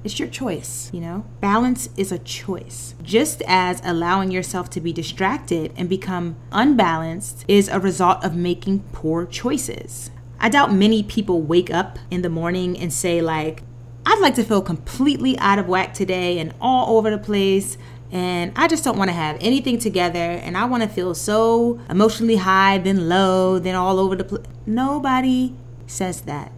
It's 0.06 0.20
your 0.20 0.28
choice, 0.28 0.88
you 0.94 1.00
know? 1.00 1.24
Balance 1.40 1.88
is 1.96 2.12
a 2.12 2.20
choice. 2.20 2.94
Just 3.02 3.42
as 3.44 3.82
allowing 3.82 4.30
yourself 4.30 4.70
to 4.70 4.80
be 4.80 4.92
distracted 4.92 5.72
and 5.76 5.88
become 5.88 6.36
unbalanced 6.52 7.44
is 7.48 7.68
a 7.68 7.80
result 7.80 8.24
of 8.24 8.36
making 8.36 8.84
poor 8.92 9.26
choices. 9.26 10.12
I 10.38 10.48
doubt 10.48 10.72
many 10.72 11.02
people 11.02 11.42
wake 11.42 11.72
up 11.72 11.98
in 12.08 12.22
the 12.22 12.28
morning 12.28 12.78
and 12.78 12.92
say, 12.92 13.20
like, 13.20 13.64
I'd 14.06 14.20
like 14.20 14.36
to 14.36 14.44
feel 14.44 14.62
completely 14.62 15.36
out 15.40 15.58
of 15.58 15.66
whack 15.66 15.92
today 15.92 16.38
and 16.38 16.54
all 16.60 16.96
over 16.96 17.10
the 17.10 17.18
place. 17.18 17.76
And 18.12 18.52
I 18.54 18.68
just 18.68 18.84
don't 18.84 18.96
want 18.96 19.08
to 19.08 19.16
have 19.16 19.36
anything 19.40 19.76
together. 19.76 20.20
And 20.20 20.56
I 20.56 20.66
want 20.66 20.84
to 20.84 20.88
feel 20.88 21.16
so 21.16 21.80
emotionally 21.90 22.36
high, 22.36 22.78
then 22.78 23.08
low, 23.08 23.58
then 23.58 23.74
all 23.74 23.98
over 23.98 24.14
the 24.14 24.22
place. 24.22 24.46
Nobody 24.66 25.56
says 25.88 26.20
that. 26.20 26.52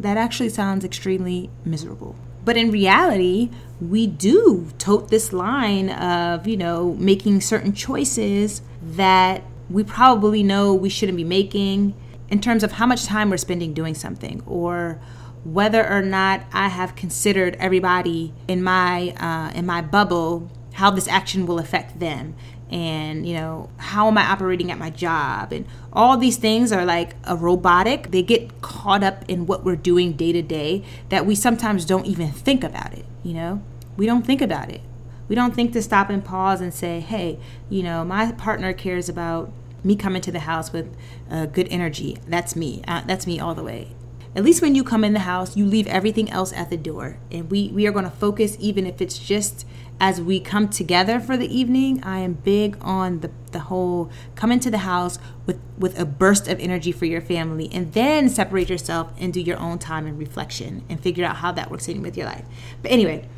That 0.00 0.16
actually 0.16 0.48
sounds 0.48 0.84
extremely 0.84 1.50
miserable. 1.64 2.16
But 2.44 2.56
in 2.56 2.70
reality, 2.70 3.50
we 3.80 4.06
do 4.06 4.68
tote 4.78 5.08
this 5.08 5.32
line 5.32 5.90
of, 5.90 6.46
you 6.46 6.56
know, 6.56 6.94
making 6.94 7.40
certain 7.40 7.72
choices 7.72 8.62
that 8.82 9.42
we 9.70 9.82
probably 9.82 10.42
know 10.42 10.74
we 10.74 10.88
shouldn't 10.88 11.16
be 11.16 11.24
making 11.24 11.94
in 12.28 12.40
terms 12.40 12.62
of 12.62 12.72
how 12.72 12.86
much 12.86 13.04
time 13.04 13.30
we're 13.30 13.36
spending 13.36 13.72
doing 13.72 13.94
something 13.94 14.42
or 14.46 15.00
whether 15.44 15.86
or 15.86 16.02
not 16.02 16.42
I 16.52 16.68
have 16.68 16.96
considered 16.96 17.56
everybody 17.58 18.32
in 18.48 18.62
my 18.62 19.10
uh, 19.10 19.52
in 19.54 19.66
my 19.66 19.82
bubble 19.82 20.50
how 20.74 20.90
this 20.90 21.06
action 21.06 21.46
will 21.46 21.58
affect 21.58 22.00
them 22.00 22.34
and 22.70 23.26
you 23.26 23.34
know 23.34 23.68
how 23.76 24.08
am 24.08 24.18
i 24.18 24.24
operating 24.24 24.70
at 24.70 24.78
my 24.78 24.90
job? 24.90 25.52
And 25.52 25.66
all 25.92 26.16
these 26.16 26.36
things 26.36 26.72
are 26.72 26.84
like 26.84 27.14
a 27.24 27.36
robotic. 27.36 28.10
They 28.10 28.22
get 28.22 28.62
caught 28.62 29.02
up 29.02 29.24
in 29.28 29.46
what 29.46 29.64
we're 29.64 29.76
doing 29.76 30.12
day 30.12 30.32
to 30.32 30.42
day 30.42 30.84
that 31.08 31.26
we 31.26 31.34
sometimes 31.34 31.84
don't 31.84 32.06
even 32.06 32.30
think 32.30 32.64
about 32.64 32.92
it 32.92 33.04
you 33.24 33.34
know? 33.34 33.62
We 33.96 34.06
don't 34.06 34.24
think 34.24 34.40
about 34.40 34.70
it. 34.70 34.82
We 35.26 35.34
don't 35.34 35.54
think 35.54 35.72
to 35.72 35.82
stop 35.82 36.10
and 36.10 36.24
pause 36.24 36.60
and 36.60 36.72
say 36.72 37.00
hey 37.00 37.40
you 37.70 37.82
know 37.82 38.04
my 38.04 38.30
partner 38.32 38.72
cares 38.72 39.08
about 39.08 39.50
me 39.82 39.96
coming 39.96 40.22
to 40.22 40.30
the 40.30 40.40
house 40.40 40.72
with 40.72 40.94
uh, 41.30 41.46
good 41.46 41.66
energy. 41.70 42.18
That's 42.28 42.54
me. 42.54 42.82
Uh, 42.86 43.02
that's 43.06 43.26
me 43.26 43.40
all 43.40 43.54
the 43.54 43.64
way. 43.64 43.94
At 44.36 44.44
least 44.44 44.62
when 44.62 44.74
you 44.74 44.84
come 44.84 45.02
in 45.02 45.14
the 45.14 45.20
house 45.20 45.56
you 45.56 45.64
leave 45.64 45.86
everything 45.86 46.30
else 46.30 46.52
at 46.52 46.68
the 46.68 46.76
door 46.76 47.18
and 47.32 47.50
we 47.50 47.68
we 47.68 47.86
are 47.86 47.92
going 47.92 48.04
to 48.04 48.10
focus 48.10 48.56
even 48.60 48.86
if 48.86 49.00
it's 49.00 49.18
just 49.18 49.66
as 50.00 50.20
we 50.20 50.40
come 50.40 50.68
together 50.68 51.20
for 51.20 51.36
the 51.36 51.46
evening, 51.46 52.02
I 52.02 52.18
am 52.18 52.34
big 52.34 52.76
on 52.80 53.20
the, 53.20 53.30
the 53.52 53.60
whole 53.60 54.10
come 54.34 54.50
into 54.50 54.70
the 54.70 54.78
house 54.78 55.18
with, 55.46 55.60
with 55.78 55.98
a 55.98 56.04
burst 56.04 56.48
of 56.48 56.58
energy 56.60 56.92
for 56.92 57.04
your 57.04 57.20
family 57.20 57.68
and 57.72 57.92
then 57.92 58.28
separate 58.28 58.68
yourself 58.68 59.10
and 59.18 59.32
do 59.32 59.40
your 59.40 59.58
own 59.58 59.78
time 59.78 60.06
and 60.06 60.18
reflection 60.18 60.84
and 60.88 61.00
figure 61.00 61.24
out 61.24 61.36
how 61.36 61.52
that 61.52 61.70
works 61.70 61.88
in 61.88 62.02
with 62.02 62.16
your 62.16 62.26
life. 62.26 62.44
But 62.82 62.90
anyway, 62.90 63.28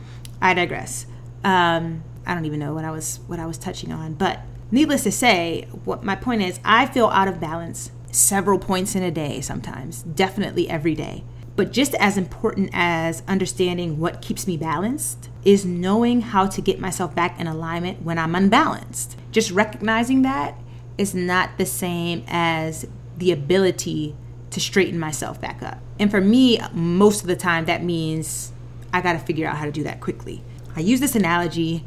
I 0.41 0.55
digress. 0.55 1.07
Um, 1.45 2.03
I 2.27 2.35
don't 2.35 2.47
even 2.47 2.59
know 2.59 2.75
what 2.75 2.85
I 2.85 2.91
was 2.91 3.21
what 3.27 3.39
I 3.39 3.47
was 3.47 3.59
touching 3.59 3.93
on, 3.93 4.15
but 4.15 4.41
needless 4.71 5.05
to 5.05 5.13
say, 5.13 5.69
what 5.85 6.03
my 6.03 6.17
point 6.17 6.43
is, 6.43 6.59
I 6.65 6.87
feel 6.87 7.07
out 7.09 7.29
of 7.29 7.39
balance 7.39 7.91
several 8.11 8.59
points 8.59 8.95
in 8.95 9.03
a 9.03 9.11
day 9.11 9.41
sometimes, 9.41 10.03
definitely 10.03 10.69
every 10.69 10.95
day. 10.95 11.23
But 11.57 11.73
just 11.73 11.95
as 11.95 12.19
important 12.19 12.71
as 12.75 13.23
understanding 13.27 13.99
what 13.99 14.21
keeps 14.21 14.47
me 14.47 14.59
balanced 14.59 15.31
is 15.43 15.65
knowing 15.65 16.21
how 16.21 16.47
to 16.47 16.61
get 16.61 16.79
myself 16.79 17.15
back 17.15 17.41
in 17.41 17.47
alignment 17.47 18.03
when 18.03 18.19
I'm 18.19 18.35
unbalanced. 18.35 19.17
Just 19.33 19.51
recognizing 19.51 20.23
that 20.23 20.59
is 20.99 21.15
not 21.15 21.57
the 21.57 21.67
same 21.67 22.25
as 22.29 22.87
the 23.17 23.33
ability 23.33 24.15
to 24.51 24.61
straighten 24.61 24.99
myself 24.99 25.41
back 25.41 25.63
up. 25.63 25.79
And 25.99 26.11
for 26.11 26.21
me, 26.21 26.61
most 26.73 27.23
of 27.23 27.27
the 27.27 27.37
time, 27.37 27.65
that 27.65 27.83
means 27.83 28.53
I 28.93 29.01
got 29.01 29.15
to 29.15 29.19
figure 29.19 29.47
out 29.49 29.57
how 29.57 29.65
to 29.65 29.73
do 29.73 29.83
that 29.85 30.01
quickly. 30.01 30.43
I 30.75 30.81
use 30.81 31.01
this 31.01 31.17
analogy 31.17 31.85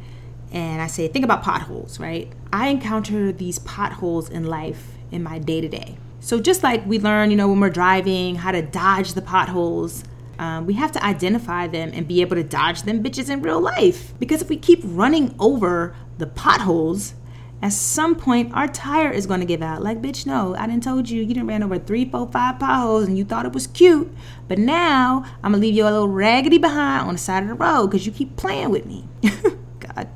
and 0.50 0.82
I 0.82 0.88
say, 0.88 1.06
think 1.06 1.24
about 1.24 1.42
potholes, 1.42 2.00
right? 2.00 2.30
I 2.52 2.68
encounter 2.68 3.30
these 3.30 3.60
potholes 3.60 4.28
in 4.28 4.46
life 4.46 4.94
in 5.12 5.22
my 5.22 5.38
day 5.38 5.60
to 5.60 5.68
day. 5.68 5.96
So 6.20 6.38
just 6.38 6.62
like 6.62 6.84
we 6.86 6.98
learn, 6.98 7.30
you 7.30 7.36
know, 7.36 7.48
when 7.48 7.60
we're 7.60 7.70
driving, 7.70 8.36
how 8.36 8.52
to 8.52 8.62
dodge 8.62 9.14
the 9.14 9.22
potholes, 9.22 10.04
um, 10.38 10.66
we 10.66 10.74
have 10.74 10.92
to 10.92 11.04
identify 11.04 11.66
them 11.66 11.90
and 11.92 12.06
be 12.06 12.20
able 12.20 12.36
to 12.36 12.44
dodge 12.44 12.82
them 12.82 13.02
bitches 13.02 13.30
in 13.30 13.42
real 13.42 13.60
life. 13.60 14.12
Because 14.18 14.42
if 14.42 14.48
we 14.48 14.56
keep 14.56 14.80
running 14.84 15.34
over 15.38 15.94
the 16.18 16.26
potholes, 16.26 17.14
at 17.62 17.72
some 17.72 18.14
point 18.14 18.52
our 18.54 18.68
tire 18.68 19.10
is 19.10 19.26
going 19.26 19.40
to 19.40 19.46
give 19.46 19.62
out. 19.62 19.82
Like, 19.82 20.00
bitch, 20.00 20.26
no, 20.26 20.54
I 20.56 20.66
didn't 20.66 20.82
told 20.82 21.08
you. 21.08 21.22
You 21.22 21.28
didn't 21.28 21.46
ran 21.46 21.62
over 21.62 21.78
three, 21.78 22.04
four, 22.04 22.26
five 22.30 22.58
potholes 22.58 23.06
and 23.06 23.18
you 23.18 23.24
thought 23.24 23.46
it 23.46 23.52
was 23.52 23.66
cute. 23.66 24.14
But 24.48 24.58
now 24.58 25.24
I'm 25.42 25.52
gonna 25.52 25.62
leave 25.62 25.74
you 25.74 25.84
a 25.84 25.90
little 25.90 26.08
raggedy 26.08 26.58
behind 26.58 27.06
on 27.06 27.14
the 27.14 27.18
side 27.18 27.42
of 27.42 27.48
the 27.48 27.54
road 27.54 27.88
because 27.88 28.06
you 28.06 28.12
keep 28.12 28.36
playing 28.36 28.70
with 28.70 28.84
me. 28.86 29.06
God. 29.78 30.08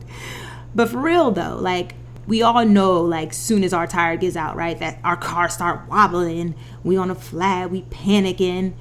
But 0.75 0.89
for 0.89 0.99
real 0.99 1.31
though, 1.31 1.57
like 1.57 1.95
we 2.27 2.43
all 2.43 2.65
know 2.65 3.01
like 3.01 3.33
soon 3.33 3.65
as 3.65 3.73
our 3.73 3.87
tire 3.87 4.17
gives 4.17 4.37
out 4.37 4.57
right 4.57 4.79
that 4.79 4.99
our 5.05 5.17
car 5.17 5.49
start 5.49 5.89
wobbling. 5.89 6.55
We 6.83 6.97
on 6.97 7.11
a 7.11 7.15
flat 7.15 7.71
we 7.71 7.83
panicking. 7.83 8.75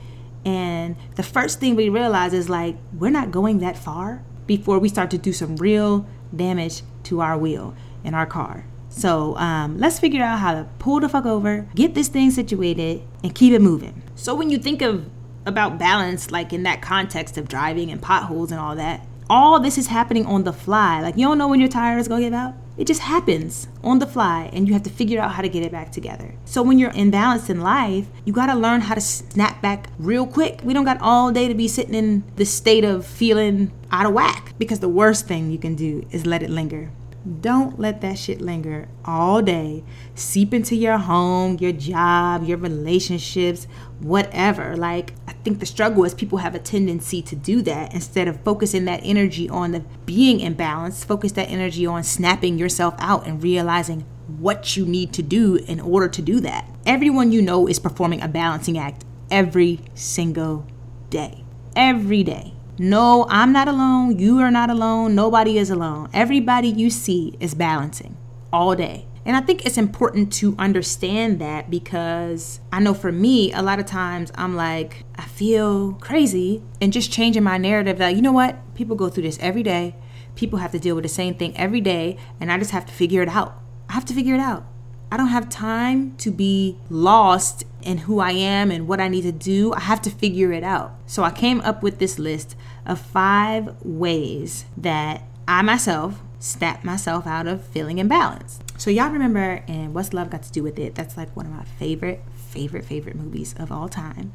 And 0.45 0.95
the 1.15 1.23
first 1.23 1.59
thing 1.59 1.75
we 1.75 1.89
realize 1.89 2.33
is 2.33 2.49
like 2.49 2.75
we're 2.93 3.11
not 3.11 3.31
going 3.31 3.59
that 3.59 3.77
far 3.77 4.23
before 4.45 4.79
we 4.79 4.89
start 4.89 5.09
to 5.11 5.17
do 5.17 5.33
some 5.33 5.55
real 5.55 6.05
damage 6.35 6.81
to 7.03 7.21
our 7.21 7.37
wheel 7.37 7.75
in 8.03 8.13
our 8.13 8.25
car. 8.25 8.65
So 8.89 9.35
um, 9.37 9.79
let's 9.79 9.99
figure 9.99 10.21
out 10.23 10.39
how 10.39 10.53
to 10.53 10.67
pull 10.79 10.99
the 10.99 11.09
fuck 11.09 11.25
over 11.25 11.67
get 11.75 11.95
this 11.95 12.09
thing 12.09 12.29
situated 12.31 13.01
and 13.23 13.33
keep 13.33 13.53
it 13.53 13.61
moving. 13.61 14.03
So 14.15 14.35
when 14.35 14.49
you 14.49 14.57
think 14.57 14.81
of 14.81 15.09
about 15.45 15.77
balance 15.77 16.31
like 16.31 16.53
in 16.53 16.63
that 16.63 16.81
context 16.81 17.37
of 17.37 17.49
driving 17.49 17.91
and 17.91 18.01
potholes 18.01 18.49
and 18.49 18.61
all 18.61 18.75
that 18.75 19.05
all 19.29 19.59
this 19.59 19.77
is 19.77 19.87
happening 19.87 20.25
on 20.25 20.43
the 20.43 20.53
fly. 20.53 21.01
Like 21.01 21.17
you 21.17 21.25
don't 21.25 21.37
know 21.37 21.47
when 21.47 21.59
your 21.59 21.69
tire 21.69 21.97
is 21.97 22.07
gonna 22.07 22.21
give 22.21 22.33
out 22.33 22.53
it 22.75 22.85
just 22.85 23.01
happens 23.01 23.67
on 23.83 23.99
the 23.99 24.07
fly, 24.07 24.49
and 24.51 24.67
you 24.67 24.73
have 24.73 24.83
to 24.83 24.89
figure 24.89 25.21
out 25.21 25.31
how 25.33 25.41
to 25.41 25.49
get 25.49 25.63
it 25.63 25.71
back 25.71 25.91
together. 25.91 26.33
So, 26.45 26.63
when 26.63 26.79
you're 26.79 26.91
imbalanced 26.91 27.49
in 27.49 27.61
life, 27.61 28.07
you 28.25 28.33
got 28.33 28.47
to 28.47 28.55
learn 28.55 28.81
how 28.81 28.95
to 28.95 29.01
snap 29.01 29.61
back 29.61 29.87
real 29.99 30.25
quick. 30.25 30.61
We 30.63 30.73
don't 30.73 30.85
got 30.85 30.99
all 31.01 31.31
day 31.31 31.47
to 31.47 31.53
be 31.53 31.67
sitting 31.67 31.93
in 31.93 32.23
the 32.35 32.45
state 32.45 32.83
of 32.83 33.05
feeling 33.05 33.71
out 33.91 34.05
of 34.05 34.13
whack 34.13 34.53
because 34.57 34.79
the 34.79 34.89
worst 34.89 35.27
thing 35.27 35.51
you 35.51 35.59
can 35.59 35.75
do 35.75 36.05
is 36.11 36.25
let 36.25 36.41
it 36.41 36.49
linger. 36.49 36.91
Don't 37.39 37.79
let 37.79 38.01
that 38.01 38.19
shit 38.19 38.41
linger 38.41 38.89
all 39.05 39.41
day, 39.41 39.83
seep 40.13 40.53
into 40.53 40.75
your 40.75 40.97
home, 40.97 41.57
your 41.59 41.71
job, 41.71 42.43
your 42.43 42.57
relationships, 42.57 43.65
whatever. 44.03 44.75
Like, 44.75 45.13
I 45.27 45.33
think 45.43 45.59
the 45.59 45.65
struggle 45.65 46.03
is 46.03 46.13
people 46.13 46.39
have 46.39 46.55
a 46.55 46.59
tendency 46.59 47.21
to 47.23 47.35
do 47.35 47.61
that 47.63 47.93
instead 47.93 48.27
of 48.27 48.41
focusing 48.41 48.85
that 48.85 49.01
energy 49.03 49.49
on 49.49 49.71
the 49.71 49.79
being 50.05 50.39
in 50.39 50.53
balance, 50.53 51.03
focus 51.03 51.31
that 51.33 51.49
energy 51.49 51.85
on 51.85 52.03
snapping 52.03 52.57
yourself 52.57 52.95
out 52.99 53.25
and 53.25 53.41
realizing 53.41 54.01
what 54.27 54.77
you 54.77 54.85
need 54.85 55.13
to 55.13 55.21
do 55.21 55.55
in 55.55 55.79
order 55.79 56.07
to 56.07 56.21
do 56.21 56.39
that. 56.41 56.69
Everyone 56.85 57.31
you 57.31 57.41
know 57.41 57.67
is 57.67 57.79
performing 57.79 58.21
a 58.21 58.27
balancing 58.27 58.77
act 58.77 59.05
every 59.31 59.79
single 59.95 60.67
day. 61.09 61.43
Every 61.75 62.23
day. 62.23 62.53
No, 62.77 63.25
I'm 63.29 63.51
not 63.51 63.67
alone. 63.67 64.17
You 64.19 64.39
are 64.39 64.51
not 64.51 64.69
alone. 64.69 65.15
Nobody 65.15 65.57
is 65.57 65.69
alone. 65.69 66.09
Everybody 66.13 66.69
you 66.69 66.89
see 66.89 67.35
is 67.39 67.53
balancing 67.53 68.17
all 68.51 68.75
day. 68.75 69.05
And 69.25 69.37
I 69.37 69.41
think 69.41 69.65
it's 69.65 69.77
important 69.77 70.33
to 70.33 70.55
understand 70.59 71.39
that 71.39 71.69
because 71.69 72.59
I 72.71 72.79
know 72.79 72.93
for 72.93 73.11
me, 73.11 73.53
a 73.53 73.61
lot 73.61 73.79
of 73.79 73.85
times 73.85 74.31
I'm 74.35 74.55
like, 74.55 75.05
I 75.15 75.23
feel 75.23 75.93
crazy, 75.93 76.61
and 76.81 76.91
just 76.91 77.11
changing 77.11 77.43
my 77.43 77.57
narrative 77.57 77.97
that, 77.99 78.15
you 78.15 78.21
know 78.21 78.33
what, 78.33 78.57
people 78.75 78.95
go 78.95 79.09
through 79.09 79.23
this 79.23 79.39
every 79.39 79.63
day. 79.63 79.95
People 80.35 80.59
have 80.59 80.71
to 80.71 80.79
deal 80.79 80.95
with 80.95 81.03
the 81.03 81.09
same 81.09 81.35
thing 81.35 81.55
every 81.55 81.79
day, 81.79 82.17
and 82.41 82.51
I 82.51 82.57
just 82.57 82.71
have 82.71 82.85
to 82.87 82.93
figure 82.93 83.21
it 83.21 83.29
out. 83.29 83.57
I 83.87 83.93
have 83.93 84.05
to 84.05 84.13
figure 84.13 84.33
it 84.35 84.41
out. 84.41 84.65
I 85.11 85.17
don't 85.17 85.27
have 85.27 85.47
time 85.47 86.15
to 86.17 86.31
be 86.31 86.79
lost 86.89 87.65
in 87.83 87.99
who 87.99 88.19
I 88.19 88.31
am 88.31 88.71
and 88.71 88.87
what 88.87 88.99
I 88.99 89.07
need 89.07 89.21
to 89.21 89.31
do. 89.31 89.71
I 89.73 89.81
have 89.81 90.01
to 90.01 90.09
figure 90.09 90.51
it 90.51 90.63
out. 90.63 90.95
So 91.05 91.23
I 91.23 91.29
came 91.29 91.61
up 91.61 91.83
with 91.83 91.99
this 91.99 92.17
list 92.17 92.55
of 92.85 92.99
five 92.99 93.75
ways 93.83 94.65
that 94.75 95.21
I 95.47 95.61
myself 95.61 96.19
snap 96.39 96.83
myself 96.83 97.27
out 97.27 97.45
of 97.45 97.63
feeling 97.63 97.97
imbalanced. 97.97 98.62
So 98.77 98.89
y'all 98.89 99.11
remember 99.11 99.63
and 99.67 99.93
What's 99.93 100.13
Love 100.13 100.29
Got 100.29 100.43
to 100.43 100.51
Do 100.51 100.63
with 100.63 100.79
It? 100.79 100.95
That's 100.95 101.15
like 101.15 101.35
one 101.35 101.45
of 101.45 101.51
my 101.51 101.63
favorite, 101.63 102.21
favorite, 102.35 102.85
favorite 102.85 103.15
movies 103.15 103.55
of 103.57 103.71
all 103.71 103.87
time. 103.87 104.33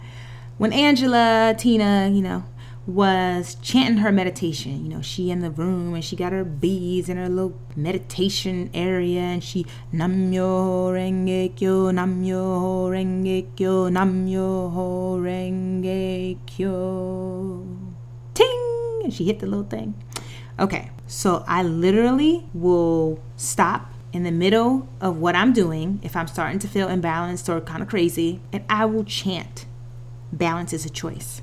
When 0.56 0.72
Angela, 0.72 1.54
Tina, 1.56 2.08
you 2.12 2.22
know, 2.22 2.44
was 2.88 3.56
chanting 3.60 3.98
her 3.98 4.10
meditation. 4.10 4.82
You 4.82 4.88
know, 4.88 5.02
she 5.02 5.30
in 5.30 5.40
the 5.40 5.50
room 5.50 5.92
and 5.92 6.02
she 6.02 6.16
got 6.16 6.32
her 6.32 6.42
beads 6.42 7.10
in 7.10 7.18
her 7.18 7.28
little 7.28 7.54
meditation 7.76 8.70
area 8.72 9.20
and 9.20 9.44
she 9.44 9.66
Namyo 9.92 10.90
Renge 10.92 11.54
Kyo, 11.54 11.92
Namyo 11.92 12.88
Renge 12.88 13.54
Kyo, 13.54 13.90
Namyo 13.90 15.20
Renge 15.20 16.38
Kyo. 16.46 17.66
Ting! 18.32 19.00
And 19.04 19.12
she 19.12 19.26
hit 19.26 19.40
the 19.40 19.46
little 19.46 19.64
thing. 19.64 19.94
Okay, 20.58 20.90
so 21.06 21.44
I 21.46 21.62
literally 21.62 22.46
will 22.54 23.20
stop 23.36 23.92
in 24.12 24.22
the 24.22 24.30
middle 24.30 24.88
of 25.00 25.18
what 25.18 25.34
I'm 25.36 25.52
doing 25.52 26.00
if 26.02 26.16
I'm 26.16 26.28
starting 26.28 26.58
to 26.60 26.68
feel 26.68 26.88
imbalanced 26.88 27.48
or 27.48 27.60
kind 27.60 27.82
of 27.82 27.88
crazy, 27.88 28.40
and 28.52 28.64
I 28.68 28.84
will 28.84 29.04
chant 29.04 29.66
balance 30.32 30.72
is 30.72 30.84
a 30.84 30.90
choice. 30.90 31.42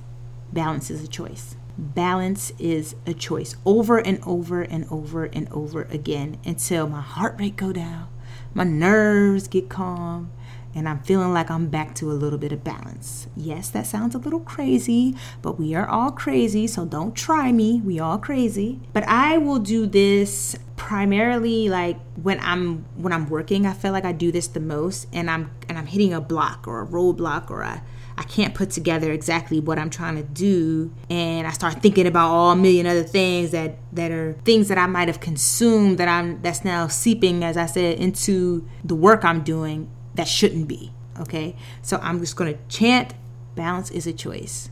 Balance 0.54 0.90
is 0.90 1.04
a 1.04 1.08
choice. 1.08 1.56
Balance 1.78 2.54
is 2.58 2.96
a 3.06 3.14
choice 3.14 3.56
over 3.66 3.98
and 3.98 4.20
over 4.26 4.62
and 4.62 4.86
over 4.90 5.26
and 5.26 5.50
over 5.52 5.84
again 5.84 6.38
until 6.46 6.88
my 6.88 7.02
heart 7.02 7.36
rate 7.38 7.58
go 7.58 7.74
down, 7.74 8.08
my 8.54 8.64
nerves 8.64 9.50
get 9.50 9.70
calm, 9.70 10.32
and 10.76 10.90
I'm 10.90 11.00
feeling 11.00 11.34
like 11.34 11.50
I'm 11.50 11.68
back 11.68 11.96
to 11.96 12.12
a 12.12 12.14
little 12.14 12.38
bit 12.38 12.52
of 12.52 12.64
balance. 12.64 13.28
Yes, 13.36 13.70
that 13.70 13.88
sounds 13.88 14.14
a 14.14 14.18
little 14.18 14.42
crazy, 14.42 15.16
but 15.42 15.58
we 15.58 15.74
are 15.74 15.88
all 15.88 16.12
crazy, 16.12 16.68
so 16.68 16.86
don't 16.86 17.16
try 17.16 17.54
me. 17.54 17.82
We 17.84 17.98
all 18.00 18.18
crazy. 18.18 18.82
But 18.92 19.08
I 19.08 19.38
will 19.38 19.60
do 19.60 19.88
this 19.88 20.58
primarily 20.76 21.70
like 21.70 21.98
when 22.22 22.40
I'm 22.42 22.86
when 22.98 23.14
I'm 23.14 23.30
working. 23.30 23.66
I 23.66 23.74
feel 23.74 23.94
like 23.94 24.06
I 24.06 24.12
do 24.12 24.32
this 24.32 24.48
the 24.48 24.60
most 24.60 25.08
and 25.14 25.32
I'm 25.32 25.50
and 25.70 25.78
I'm 25.78 25.88
hitting 25.88 26.14
a 26.14 26.20
block 26.20 26.68
or 26.68 26.82
a 26.82 26.86
roadblock 26.86 27.50
or 27.50 27.62
a 27.62 27.82
I 28.18 28.24
can't 28.24 28.54
put 28.54 28.70
together 28.70 29.12
exactly 29.12 29.60
what 29.60 29.78
I'm 29.78 29.90
trying 29.90 30.16
to 30.16 30.24
do 30.24 30.94
and 31.10 31.46
I 31.46 31.52
start 31.52 31.82
thinking 31.82 32.08
about 32.08 32.30
all 32.30 32.52
a 32.52 32.56
million 32.56 32.88
other 32.88 33.04
things 33.04 33.52
that 33.52 33.78
that 33.92 34.12
are 34.12 34.34
things 34.46 34.70
that 34.70 34.78
I 34.78 34.88
might 34.88 35.10
have 35.10 35.20
consumed 35.20 35.98
that 35.98 36.08
I'm 36.08 36.42
that's 36.42 36.64
now 36.64 36.88
seeping 36.88 37.44
as 37.44 37.58
I 37.58 37.66
said 37.66 38.00
into 38.00 38.68
the 38.86 38.96
work 38.96 39.26
I'm 39.26 39.44
doing 39.44 39.90
that 40.16 40.28
shouldn't 40.28 40.68
be. 40.68 40.92
Okay. 41.20 41.56
So 41.82 41.98
I'm 42.02 42.20
just 42.20 42.36
going 42.36 42.54
to 42.54 42.60
chant 42.68 43.14
balance 43.56 43.90
is 43.92 44.06
a 44.06 44.14
choice. 44.14 44.70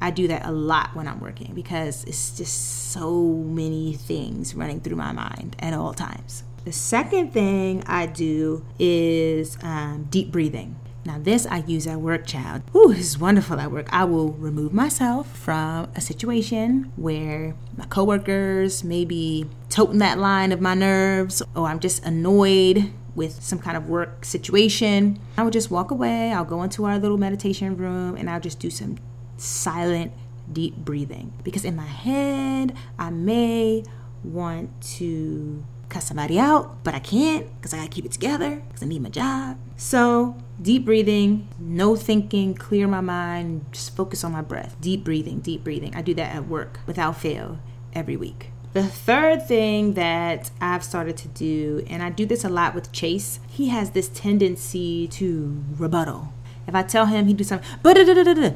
I 0.00 0.10
do 0.10 0.28
that 0.28 0.44
a 0.44 0.52
lot 0.52 0.94
when 0.94 1.08
I'm 1.08 1.20
working 1.20 1.54
because 1.54 2.04
it's 2.04 2.36
just 2.36 2.90
so 2.92 3.22
many 3.24 3.94
things 3.94 4.54
running 4.54 4.80
through 4.80 4.96
my 4.96 5.12
mind 5.12 5.56
at 5.58 5.72
all 5.72 5.94
times. 5.94 6.44
The 6.64 6.72
second 6.72 7.32
thing 7.32 7.82
I 7.86 8.06
do 8.06 8.64
is 8.78 9.56
um, 9.62 10.06
deep 10.10 10.32
breathing. 10.32 10.76
Now, 11.06 11.18
this 11.20 11.46
I 11.46 11.58
use 11.58 11.86
at 11.86 12.00
work, 12.00 12.26
child. 12.26 12.62
Ooh, 12.74 12.92
this 12.92 13.06
is 13.06 13.18
wonderful 13.18 13.60
at 13.60 13.70
work. 13.70 13.86
I 13.92 14.04
will 14.04 14.32
remove 14.32 14.74
myself 14.74 15.30
from 15.36 15.88
a 15.94 16.00
situation 16.00 16.92
where 16.96 17.54
my 17.76 17.86
coworkers 17.86 18.82
may 18.82 19.04
be 19.04 19.46
toting 19.68 19.98
that 19.98 20.18
line 20.18 20.50
of 20.50 20.60
my 20.60 20.74
nerves, 20.74 21.42
or 21.54 21.68
I'm 21.68 21.78
just 21.78 22.04
annoyed 22.04 22.92
with 23.16 23.42
some 23.42 23.58
kind 23.58 23.76
of 23.76 23.88
work 23.88 24.24
situation, 24.24 25.18
I 25.36 25.42
would 25.42 25.52
just 25.52 25.70
walk 25.70 25.90
away. 25.90 26.32
I'll 26.32 26.44
go 26.44 26.62
into 26.62 26.84
our 26.84 26.98
little 26.98 27.18
meditation 27.18 27.76
room 27.76 28.14
and 28.14 28.30
I'll 28.30 28.40
just 28.40 28.60
do 28.60 28.70
some 28.70 28.98
silent, 29.38 30.12
deep 30.52 30.76
breathing. 30.76 31.32
Because 31.42 31.64
in 31.64 31.74
my 31.74 31.86
head, 31.86 32.76
I 32.98 33.10
may 33.10 33.84
want 34.22 34.70
to 34.98 35.64
cut 35.88 36.02
somebody 36.02 36.38
out, 36.38 36.84
but 36.84 36.94
I 36.94 36.98
can't 36.98 37.46
because 37.56 37.72
I 37.72 37.78
gotta 37.78 37.88
keep 37.88 38.04
it 38.04 38.12
together 38.12 38.62
because 38.68 38.82
I 38.82 38.86
need 38.86 39.02
my 39.02 39.08
job. 39.08 39.56
So, 39.76 40.36
deep 40.60 40.84
breathing, 40.84 41.48
no 41.58 41.96
thinking, 41.96 42.54
clear 42.54 42.86
my 42.88 43.00
mind, 43.00 43.66
just 43.72 43.96
focus 43.96 44.24
on 44.24 44.32
my 44.32 44.42
breath. 44.42 44.76
Deep 44.80 45.04
breathing, 45.04 45.40
deep 45.40 45.64
breathing. 45.64 45.94
I 45.94 46.02
do 46.02 46.14
that 46.14 46.34
at 46.34 46.48
work 46.48 46.80
without 46.86 47.16
fail 47.16 47.60
every 47.94 48.16
week. 48.16 48.50
The 48.76 48.84
third 48.84 49.48
thing 49.48 49.94
that 49.94 50.50
I've 50.60 50.84
started 50.84 51.16
to 51.16 51.28
do, 51.28 51.82
and 51.88 52.02
I 52.02 52.10
do 52.10 52.26
this 52.26 52.44
a 52.44 52.50
lot 52.50 52.74
with 52.74 52.92
Chase, 52.92 53.40
he 53.48 53.68
has 53.68 53.92
this 53.92 54.10
tendency 54.10 55.08
to 55.12 55.64
rebuttal. 55.78 56.34
If 56.66 56.74
I 56.74 56.82
tell 56.82 57.06
him 57.06 57.26
he 57.26 57.32
do 57.32 57.42
something, 57.42 57.66
and 57.86 58.54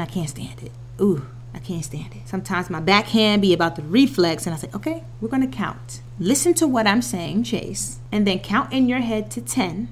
I 0.00 0.06
can't 0.06 0.28
stand 0.28 0.62
it. 0.62 0.70
Ooh, 1.00 1.26
I 1.52 1.58
can't 1.58 1.84
stand 1.84 2.14
it. 2.14 2.28
Sometimes 2.28 2.70
my 2.70 2.78
backhand 2.78 3.42
be 3.42 3.52
about 3.52 3.74
the 3.74 3.82
reflex, 3.82 4.46
and 4.46 4.54
I 4.54 4.58
say, 4.58 4.68
okay, 4.72 5.02
we're 5.20 5.28
gonna 5.28 5.48
count. 5.48 6.02
Listen 6.20 6.54
to 6.54 6.68
what 6.68 6.86
I'm 6.86 7.02
saying, 7.02 7.42
Chase, 7.42 7.98
and 8.12 8.24
then 8.24 8.38
count 8.38 8.72
in 8.72 8.88
your 8.88 9.00
head 9.00 9.28
to 9.32 9.40
10 9.40 9.88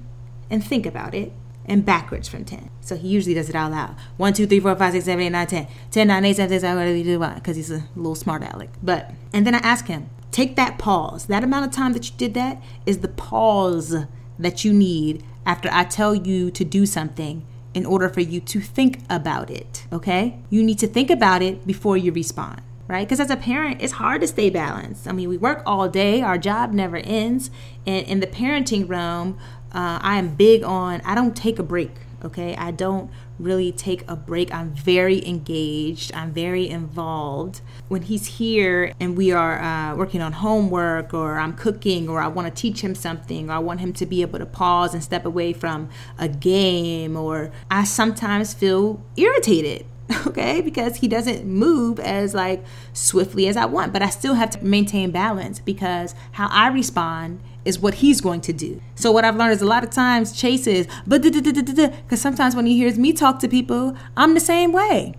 and 0.49 0.63
think 0.63 0.85
about 0.85 1.13
it 1.13 1.33
and 1.65 1.85
backwards 1.85 2.27
from 2.27 2.45
10. 2.45 2.69
So 2.81 2.95
he 2.95 3.07
usually 3.07 3.33
does 3.33 3.49
it 3.49 3.55
out 3.55 3.71
loud. 3.71 3.95
1, 4.17 4.33
2, 4.33 4.47
3, 4.47 4.59
4, 4.59 4.75
5, 4.75 4.93
6, 4.93 5.05
7, 5.05 5.23
8, 5.25 5.29
9, 5.29 5.47
10. 5.47 5.67
10, 5.91 6.07
9, 6.07 6.25
8, 6.25 6.35
7, 6.35 6.49
6, 6.49 6.61
7, 6.61 6.87
8, 6.87 7.05
9, 7.05 7.19
10. 7.19 7.35
Because 7.35 7.55
he's 7.55 7.71
a 7.71 7.83
little 7.95 8.15
smart 8.15 8.43
aleck. 8.43 8.69
But, 8.81 9.11
and 9.33 9.45
then 9.45 9.55
I 9.55 9.59
ask 9.59 9.87
him, 9.87 10.09
take 10.31 10.55
that 10.55 10.77
pause. 10.77 11.27
That 11.27 11.43
amount 11.43 11.65
of 11.65 11.71
time 11.71 11.93
that 11.93 12.09
you 12.09 12.15
did 12.17 12.33
that 12.33 12.61
is 12.85 12.99
the 12.99 13.07
pause 13.07 13.95
that 14.39 14.65
you 14.65 14.73
need 14.73 15.23
after 15.45 15.69
I 15.71 15.83
tell 15.83 16.15
you 16.15 16.51
to 16.51 16.63
do 16.63 16.85
something 16.85 17.45
in 17.73 17.85
order 17.85 18.09
for 18.09 18.21
you 18.21 18.41
to 18.41 18.59
think 18.59 18.99
about 19.09 19.49
it. 19.49 19.85
Okay? 19.93 20.39
You 20.49 20.63
need 20.63 20.79
to 20.79 20.87
think 20.87 21.09
about 21.09 21.41
it 21.41 21.65
before 21.65 21.97
you 21.97 22.11
respond 22.11 22.61
right? 22.91 23.07
Because 23.07 23.21
as 23.21 23.29
a 23.29 23.37
parent, 23.37 23.81
it's 23.81 23.93
hard 23.93 24.19
to 24.19 24.27
stay 24.27 24.49
balanced. 24.49 25.07
I 25.07 25.13
mean, 25.13 25.29
we 25.29 25.37
work 25.37 25.63
all 25.65 25.87
day, 25.87 26.21
our 26.21 26.37
job 26.37 26.73
never 26.73 26.97
ends. 26.97 27.49
And 27.87 28.05
in 28.05 28.19
the 28.19 28.27
parenting 28.27 28.87
realm, 28.89 29.39
uh, 29.73 29.99
I 30.01 30.17
am 30.17 30.35
big 30.35 30.63
on, 30.63 31.01
I 31.05 31.15
don't 31.15 31.35
take 31.35 31.59
a 31.59 31.63
break, 31.63 31.91
okay? 32.23 32.55
I 32.55 32.71
don't 32.71 33.09
really 33.39 33.71
take 33.71 34.03
a 34.07 34.15
break. 34.15 34.53
I'm 34.53 34.73
very 34.73 35.25
engaged, 35.27 36.13
I'm 36.13 36.31
very 36.31 36.69
involved. 36.69 37.61
When 37.87 38.03
he's 38.03 38.25
here 38.37 38.93
and 38.99 39.17
we 39.17 39.31
are 39.31 39.59
uh, 39.61 39.95
working 39.95 40.21
on 40.21 40.33
homework, 40.33 41.13
or 41.13 41.39
I'm 41.39 41.53
cooking, 41.53 42.09
or 42.09 42.21
I 42.21 42.27
want 42.27 42.53
to 42.53 42.61
teach 42.61 42.81
him 42.81 42.95
something, 42.95 43.49
or 43.49 43.53
I 43.53 43.59
want 43.59 43.79
him 43.79 43.93
to 43.93 44.05
be 44.05 44.21
able 44.21 44.39
to 44.39 44.45
pause 44.45 44.93
and 44.93 45.03
step 45.03 45.25
away 45.25 45.53
from 45.53 45.89
a 46.17 46.27
game, 46.27 47.17
or 47.17 47.51
I 47.69 47.83
sometimes 47.83 48.53
feel 48.53 49.01
irritated 49.17 49.85
okay 50.27 50.61
because 50.61 50.97
he 50.97 51.07
doesn't 51.07 51.45
move 51.45 51.99
as 51.99 52.33
like 52.33 52.63
swiftly 52.93 53.47
as 53.47 53.55
i 53.55 53.65
want 53.65 53.93
but 53.93 54.01
i 54.01 54.09
still 54.09 54.33
have 54.33 54.49
to 54.49 54.63
maintain 54.63 55.11
balance 55.11 55.59
because 55.59 56.15
how 56.33 56.47
i 56.51 56.67
respond 56.67 57.39
is 57.65 57.79
what 57.79 57.95
he's 57.95 58.21
going 58.21 58.41
to 58.41 58.53
do 58.53 58.81
so 58.95 59.11
what 59.11 59.25
i've 59.25 59.35
learned 59.35 59.53
is 59.53 59.61
a 59.61 59.65
lot 59.65 59.83
of 59.83 59.89
times 59.89 60.31
chase 60.31 60.67
is 60.67 60.87
but 61.05 61.21
because 61.21 62.21
sometimes 62.21 62.55
when 62.55 62.65
he 62.65 62.75
hears 62.77 62.97
me 62.97 63.13
talk 63.13 63.39
to 63.39 63.47
people 63.47 63.95
i'm 64.17 64.33
the 64.33 64.39
same 64.39 64.71
way 64.71 65.13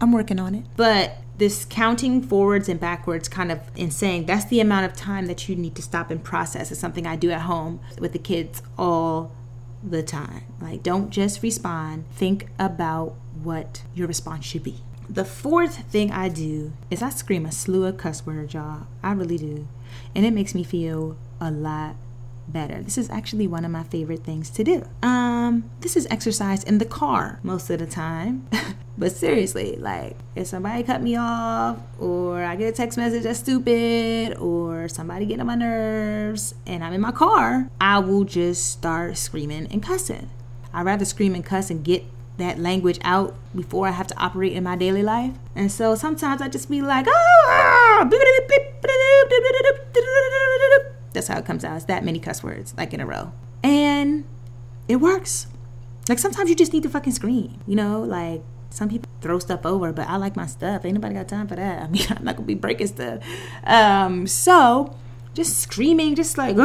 i'm 0.00 0.12
working 0.12 0.38
on 0.38 0.54
it 0.54 0.64
but 0.76 1.18
this 1.38 1.64
counting 1.64 2.22
forwards 2.22 2.68
and 2.68 2.78
backwards 2.78 3.28
kind 3.28 3.50
of 3.50 3.60
in 3.74 3.90
saying 3.90 4.26
that's 4.26 4.44
the 4.46 4.60
amount 4.60 4.84
of 4.84 4.94
time 4.94 5.26
that 5.26 5.48
you 5.48 5.56
need 5.56 5.74
to 5.74 5.82
stop 5.82 6.10
and 6.10 6.22
process 6.22 6.70
is 6.70 6.78
something 6.78 7.06
i 7.06 7.16
do 7.16 7.30
at 7.30 7.42
home 7.42 7.80
with 7.98 8.12
the 8.12 8.18
kids 8.18 8.62
all 8.78 9.32
the 9.82 10.02
time. 10.02 10.44
Like, 10.60 10.82
don't 10.82 11.10
just 11.10 11.42
respond, 11.42 12.04
think 12.12 12.48
about 12.58 13.16
what 13.42 13.82
your 13.94 14.06
response 14.06 14.44
should 14.44 14.62
be. 14.62 14.82
The 15.12 15.26
fourth 15.26 15.90
thing 15.90 16.10
I 16.10 16.30
do 16.30 16.72
is 16.90 17.02
I 17.02 17.10
scream 17.10 17.44
a 17.44 17.52
slew 17.52 17.84
of 17.84 17.98
cuss 17.98 18.24
words, 18.24 18.54
y'all. 18.54 18.86
I 19.02 19.12
really 19.12 19.36
do. 19.36 19.68
And 20.14 20.24
it 20.24 20.32
makes 20.32 20.54
me 20.54 20.64
feel 20.64 21.18
a 21.38 21.50
lot 21.50 21.96
better. 22.48 22.80
This 22.80 22.96
is 22.96 23.10
actually 23.10 23.46
one 23.46 23.66
of 23.66 23.70
my 23.70 23.82
favorite 23.82 24.24
things 24.24 24.48
to 24.48 24.64
do. 24.64 24.88
Um, 25.02 25.70
this 25.80 25.98
is 25.98 26.06
exercise 26.10 26.64
in 26.64 26.78
the 26.78 26.86
car 26.86 27.40
most 27.42 27.68
of 27.68 27.80
the 27.80 27.86
time. 27.86 28.48
but 28.96 29.12
seriously, 29.12 29.76
like 29.76 30.16
if 30.34 30.46
somebody 30.46 30.82
cut 30.82 31.02
me 31.02 31.14
off 31.16 31.76
or 32.00 32.42
I 32.42 32.56
get 32.56 32.72
a 32.72 32.72
text 32.72 32.96
message 32.96 33.24
that's 33.24 33.40
stupid 33.40 34.38
or 34.38 34.88
somebody 34.88 35.26
getting 35.26 35.42
on 35.42 35.46
my 35.46 35.56
nerves 35.56 36.54
and 36.66 36.82
I'm 36.82 36.94
in 36.94 37.02
my 37.02 37.12
car, 37.12 37.68
I 37.78 37.98
will 37.98 38.24
just 38.24 38.72
start 38.72 39.18
screaming 39.18 39.66
and 39.66 39.82
cussing. 39.82 40.30
I'd 40.72 40.86
rather 40.86 41.04
scream 41.04 41.34
and 41.34 41.44
cuss 41.44 41.68
and 41.68 41.84
get 41.84 42.02
that 42.38 42.58
language 42.58 42.98
out 43.02 43.36
before 43.54 43.86
I 43.86 43.90
have 43.92 44.06
to 44.08 44.18
operate 44.18 44.52
in 44.52 44.64
my 44.64 44.76
daily 44.76 45.02
life. 45.02 45.34
And 45.54 45.70
so 45.70 45.94
sometimes 45.94 46.40
I 46.40 46.48
just 46.48 46.70
be 46.70 46.80
like, 46.80 47.06
ah, 47.08 48.08
that's 51.12 51.28
how 51.28 51.38
it 51.38 51.44
comes 51.44 51.64
out. 51.64 51.76
It's 51.76 51.84
that 51.86 52.04
many 52.04 52.18
cuss 52.18 52.42
words, 52.42 52.74
like 52.76 52.94
in 52.94 53.00
a 53.00 53.06
row. 53.06 53.32
And 53.62 54.24
it 54.88 54.96
works. 54.96 55.46
Like 56.08 56.18
sometimes 56.18 56.50
you 56.50 56.56
just 56.56 56.72
need 56.72 56.82
to 56.82 56.88
fucking 56.88 57.12
scream, 57.12 57.60
you 57.66 57.76
know? 57.76 58.00
Like 58.00 58.42
some 58.70 58.88
people 58.88 59.08
throw 59.20 59.38
stuff 59.38 59.64
over, 59.64 59.92
but 59.92 60.08
I 60.08 60.16
like 60.16 60.36
my 60.36 60.46
stuff. 60.46 60.84
Ain't 60.84 60.94
nobody 60.94 61.14
got 61.14 61.28
time 61.28 61.46
for 61.46 61.56
that. 61.56 61.82
I 61.84 61.88
mean, 61.88 62.06
I'm 62.10 62.24
not 62.24 62.36
gonna 62.36 62.46
be 62.46 62.54
breaking 62.54 62.88
stuff. 62.88 63.22
Um, 63.64 64.26
so 64.26 64.96
just 65.34 65.60
screaming, 65.60 66.14
just 66.14 66.36
like, 66.38 66.56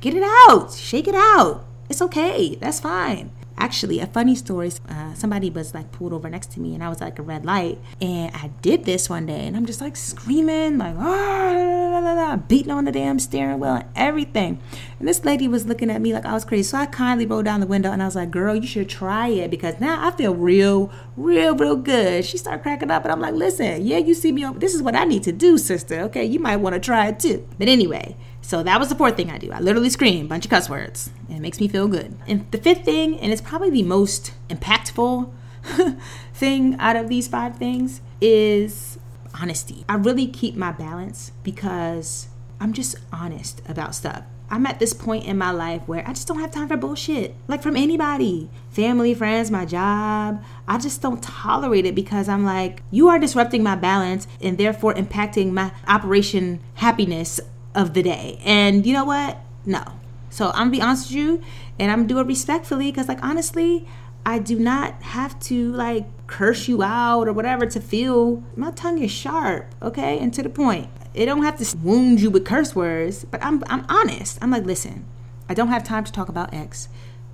get 0.00 0.14
it 0.14 0.24
out, 0.48 0.72
shake 0.72 1.08
it 1.08 1.14
out. 1.14 1.64
It's 1.88 2.02
okay. 2.02 2.56
That's 2.56 2.80
fine. 2.80 3.30
Actually, 3.58 4.00
a 4.00 4.06
funny 4.06 4.34
story 4.34 4.72
uh, 4.88 5.14
somebody 5.14 5.50
was 5.50 5.74
like 5.74 5.90
pulled 5.92 6.12
over 6.12 6.28
next 6.28 6.52
to 6.52 6.60
me 6.60 6.74
and 6.74 6.82
I 6.82 6.88
was 6.88 7.00
like 7.00 7.18
a 7.18 7.22
red 7.22 7.44
light. 7.44 7.78
And 8.00 8.34
I 8.34 8.48
did 8.60 8.84
this 8.84 9.08
one 9.08 9.26
day 9.26 9.46
and 9.46 9.56
I'm 9.56 9.66
just 9.66 9.80
like 9.80 9.96
screaming, 9.96 10.78
like, 10.78 10.96
ah, 10.98 12.38
beating 12.48 12.70
on 12.70 12.84
the 12.84 12.92
damn 12.92 13.18
steering 13.18 13.60
wheel 13.60 13.74
and 13.74 13.84
everything. 13.94 14.60
And 14.98 15.08
this 15.08 15.24
lady 15.24 15.48
was 15.48 15.66
looking 15.66 15.90
at 15.90 16.00
me 16.00 16.12
like 16.12 16.24
I 16.24 16.32
was 16.32 16.44
crazy. 16.44 16.64
So 16.64 16.78
I 16.78 16.86
kindly 16.86 17.26
rolled 17.26 17.44
down 17.44 17.60
the 17.60 17.66
window 17.66 17.90
and 17.90 18.02
I 18.02 18.06
was 18.06 18.16
like, 18.16 18.30
girl, 18.30 18.54
you 18.54 18.66
should 18.66 18.88
try 18.88 19.28
it 19.28 19.50
because 19.50 19.80
now 19.80 20.06
I 20.06 20.10
feel 20.12 20.34
real, 20.34 20.90
real, 21.16 21.54
real 21.56 21.76
good. 21.76 22.24
She 22.24 22.38
started 22.38 22.62
cracking 22.62 22.90
up 22.90 23.04
and 23.04 23.12
I'm 23.12 23.20
like, 23.20 23.34
listen, 23.34 23.84
yeah, 23.84 23.98
you 23.98 24.14
see 24.14 24.32
me, 24.32 24.46
this 24.56 24.74
is 24.74 24.82
what 24.82 24.94
I 24.94 25.04
need 25.04 25.22
to 25.24 25.32
do, 25.32 25.58
sister. 25.58 26.00
Okay, 26.02 26.24
you 26.24 26.38
might 26.38 26.56
want 26.56 26.74
to 26.74 26.80
try 26.80 27.08
it 27.08 27.18
too. 27.18 27.46
But 27.58 27.68
anyway, 27.68 28.16
so 28.42 28.62
that 28.62 28.78
was 28.78 28.88
the 28.88 28.94
fourth 28.94 29.16
thing 29.16 29.30
I 29.30 29.38
do. 29.38 29.50
I 29.52 29.60
literally 29.60 29.88
scream 29.88 30.26
a 30.26 30.28
bunch 30.28 30.44
of 30.44 30.50
cuss 30.50 30.68
words, 30.68 31.10
and 31.28 31.38
it 31.38 31.40
makes 31.40 31.60
me 31.60 31.68
feel 31.68 31.88
good. 31.88 32.18
And 32.26 32.50
the 32.50 32.58
fifth 32.58 32.84
thing, 32.84 33.18
and 33.20 33.32
it's 33.32 33.40
probably 33.40 33.70
the 33.70 33.84
most 33.84 34.32
impactful 34.50 35.32
thing 36.34 36.76
out 36.78 36.96
of 36.96 37.08
these 37.08 37.28
five 37.28 37.56
things, 37.56 38.00
is 38.20 38.98
honesty. 39.40 39.84
I 39.88 39.94
really 39.94 40.26
keep 40.26 40.56
my 40.56 40.72
balance 40.72 41.32
because 41.42 42.28
I'm 42.60 42.72
just 42.72 42.96
honest 43.12 43.62
about 43.68 43.94
stuff. 43.94 44.24
I'm 44.50 44.66
at 44.66 44.78
this 44.78 44.92
point 44.92 45.24
in 45.24 45.38
my 45.38 45.50
life 45.50 45.80
where 45.86 46.06
I 46.06 46.12
just 46.12 46.28
don't 46.28 46.38
have 46.40 46.50
time 46.50 46.68
for 46.68 46.76
bullshit. 46.76 47.34
Like 47.48 47.62
from 47.62 47.74
anybody, 47.74 48.50
family, 48.68 49.14
friends, 49.14 49.50
my 49.50 49.64
job. 49.64 50.44
I 50.68 50.76
just 50.76 51.00
don't 51.00 51.22
tolerate 51.22 51.86
it 51.86 51.94
because 51.94 52.28
I'm 52.28 52.44
like, 52.44 52.82
you 52.90 53.08
are 53.08 53.18
disrupting 53.18 53.62
my 53.62 53.76
balance 53.76 54.28
and 54.42 54.58
therefore 54.58 54.92
impacting 54.92 55.52
my 55.52 55.72
operation 55.88 56.60
happiness 56.74 57.40
of 57.74 57.94
the 57.94 58.02
day. 58.02 58.38
And 58.44 58.86
you 58.86 58.92
know 58.92 59.04
what? 59.04 59.38
No. 59.64 59.82
So 60.30 60.48
I'm 60.50 60.68
gonna 60.68 60.70
be 60.70 60.80
honest 60.80 61.08
with 61.08 61.16
you, 61.16 61.42
and 61.78 61.90
I'm 61.90 62.00
gonna 62.00 62.08
do 62.08 62.18
it 62.20 62.26
respectfully 62.26 62.90
because, 62.90 63.08
like, 63.08 63.22
honestly, 63.22 63.86
I 64.24 64.38
do 64.38 64.58
not 64.58 65.02
have 65.02 65.38
to 65.40 65.72
like 65.72 66.06
curse 66.26 66.68
you 66.68 66.82
out 66.82 67.26
or 67.28 67.32
whatever 67.32 67.66
to 67.66 67.80
feel 67.80 68.42
my 68.56 68.70
tongue 68.70 68.98
is 68.98 69.10
sharp, 69.10 69.74
okay, 69.82 70.18
and 70.18 70.32
to 70.34 70.42
the 70.42 70.48
point. 70.48 70.88
It 71.12 71.26
don't 71.26 71.42
have 71.42 71.58
to 71.58 71.76
wound 71.78 72.20
you 72.20 72.30
with 72.30 72.46
curse 72.46 72.74
words, 72.74 73.24
but 73.24 73.44
I'm 73.44 73.62
I'm 73.66 73.84
honest. 73.88 74.38
I'm 74.40 74.50
like, 74.50 74.64
listen, 74.64 75.04
I 75.48 75.54
don't 75.54 75.68
have 75.68 75.84
time 75.84 76.04
to 76.04 76.12
talk 76.12 76.28
about 76.28 76.54
X. 76.54 76.88